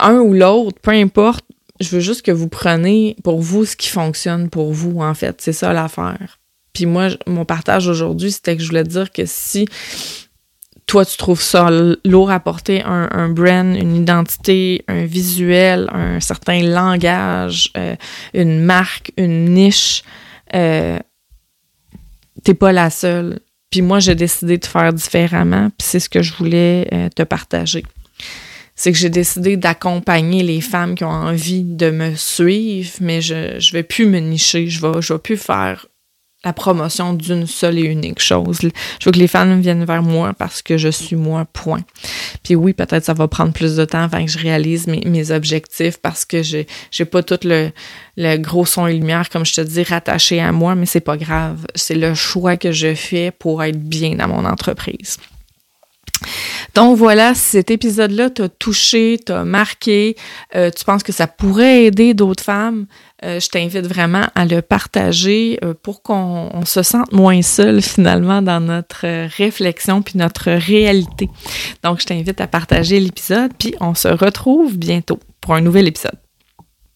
un 0.00 0.18
ou 0.18 0.34
l'autre, 0.34 0.78
peu 0.80 0.90
importe, 0.90 1.44
je 1.80 1.88
veux 1.88 2.00
juste 2.00 2.22
que 2.22 2.32
vous 2.32 2.48
preniez 2.48 3.16
pour 3.22 3.40
vous 3.40 3.64
ce 3.64 3.76
qui 3.76 3.88
fonctionne 3.88 4.50
pour 4.50 4.72
vous, 4.72 5.00
en 5.00 5.14
fait. 5.14 5.40
C'est 5.40 5.52
ça 5.52 5.72
l'affaire. 5.72 6.40
Puis 6.72 6.86
moi, 6.86 7.08
mon 7.26 7.44
partage 7.44 7.86
aujourd'hui, 7.86 8.32
c'était 8.32 8.56
que 8.56 8.62
je 8.62 8.68
voulais 8.68 8.84
dire 8.84 9.12
que 9.12 9.22
si 9.26 9.66
toi, 10.86 11.04
tu 11.04 11.16
trouves 11.16 11.40
ça 11.40 11.70
lourd 12.04 12.30
à 12.30 12.40
porter, 12.40 12.82
un, 12.82 13.28
brand, 13.28 13.74
une 13.74 13.96
identité, 13.96 14.84
un 14.88 15.04
visuel, 15.04 15.88
un 15.92 16.20
certain 16.20 16.62
langage, 16.62 17.70
euh, 17.76 17.96
une 18.34 18.60
marque, 18.60 19.12
une 19.16 19.46
niche, 19.46 20.02
euh, 20.54 20.98
t'es 22.42 22.54
pas 22.54 22.72
la 22.72 22.90
seule. 22.90 23.40
Puis 23.70 23.82
moi, 23.82 23.98
j'ai 23.98 24.14
décidé 24.14 24.58
de 24.58 24.66
faire 24.66 24.92
différemment, 24.92 25.70
puis 25.70 25.86
c'est 25.86 26.00
ce 26.00 26.08
que 26.08 26.22
je 26.22 26.32
voulais 26.34 26.86
euh, 26.92 27.08
te 27.08 27.22
partager 27.22 27.84
c'est 28.76 28.90
que 28.90 28.98
j'ai 28.98 29.10
décidé 29.10 29.56
d'accompagner 29.56 30.42
les 30.42 30.60
femmes 30.60 30.96
qui 30.96 31.04
ont 31.04 31.08
envie 31.08 31.62
de 31.62 31.90
me 31.90 32.16
suivre, 32.16 32.90
mais 33.00 33.20
je 33.20 33.54
ne 33.54 33.72
vais 33.72 33.84
plus 33.84 34.06
me 34.06 34.18
nicher, 34.18 34.68
je 34.68 34.80
vais, 34.80 35.00
je 35.00 35.12
vais 35.12 35.18
plus 35.18 35.36
faire 35.36 35.86
la 36.44 36.52
promotion 36.52 37.14
d'une 37.14 37.46
seule 37.46 37.78
et 37.78 37.82
unique 37.82 38.20
chose. 38.20 38.58
Je 38.60 39.04
veux 39.04 39.12
que 39.12 39.18
les 39.18 39.28
femmes 39.28 39.60
viennent 39.60 39.84
vers 39.84 40.02
moi 40.02 40.32
parce 40.36 40.62
que 40.62 40.76
je 40.78 40.88
suis 40.88 41.16
moi, 41.16 41.46
point. 41.52 41.82
Puis 42.42 42.54
oui, 42.54 42.72
peut-être 42.72 43.04
ça 43.04 43.14
va 43.14 43.28
prendre 43.28 43.52
plus 43.52 43.76
de 43.76 43.84
temps 43.84 44.02
avant 44.02 44.24
que 44.24 44.30
je 44.30 44.38
réalise 44.38 44.86
mes, 44.86 45.02
mes 45.06 45.30
objectifs 45.30 45.98
parce 45.98 46.24
que 46.24 46.42
j'ai 46.42 46.66
j'ai 46.90 47.04
pas 47.04 47.22
tout 47.22 47.38
le, 47.44 47.70
le 48.16 48.36
gros 48.36 48.66
son 48.66 48.86
et 48.86 48.94
lumière, 48.94 49.28
comme 49.30 49.44
je 49.44 49.54
te 49.54 49.60
dis, 49.60 49.82
rattaché 49.82 50.40
à 50.40 50.52
moi, 50.52 50.74
mais 50.74 50.86
c'est 50.86 51.00
pas 51.00 51.16
grave. 51.16 51.66
C'est 51.74 51.94
le 51.94 52.14
choix 52.14 52.56
que 52.56 52.72
je 52.72 52.94
fais 52.94 53.30
pour 53.30 53.62
être 53.62 53.78
bien 53.78 54.16
dans 54.16 54.28
mon 54.28 54.44
entreprise. 54.44 55.18
Donc 56.74 56.96
voilà, 56.96 57.34
cet 57.34 57.70
épisode-là 57.70 58.30
t'a 58.30 58.48
touché, 58.48 59.18
t'a 59.24 59.44
marqué, 59.44 60.16
euh, 60.54 60.70
tu 60.70 60.84
penses 60.84 61.02
que 61.02 61.12
ça 61.12 61.26
pourrait 61.26 61.84
aider 61.84 62.14
d'autres 62.14 62.42
femmes, 62.42 62.86
euh, 63.24 63.40
je 63.40 63.48
t'invite 63.48 63.86
vraiment 63.86 64.26
à 64.34 64.44
le 64.44 64.60
partager 64.60 65.58
euh, 65.64 65.72
pour 65.80 66.02
qu'on 66.02 66.64
se 66.66 66.82
sente 66.82 67.12
moins 67.12 67.42
seul 67.42 67.80
finalement 67.80 68.42
dans 68.42 68.60
notre 68.60 69.06
réflexion 69.36 70.02
puis 70.02 70.18
notre 70.18 70.50
réalité. 70.50 71.28
Donc 71.82 72.00
je 72.00 72.06
t'invite 72.06 72.40
à 72.40 72.46
partager 72.46 73.00
l'épisode 73.00 73.52
puis 73.58 73.74
on 73.80 73.94
se 73.94 74.08
retrouve 74.08 74.76
bientôt 74.76 75.18
pour 75.40 75.54
un 75.54 75.60
nouvel 75.60 75.86
épisode. 75.86 76.23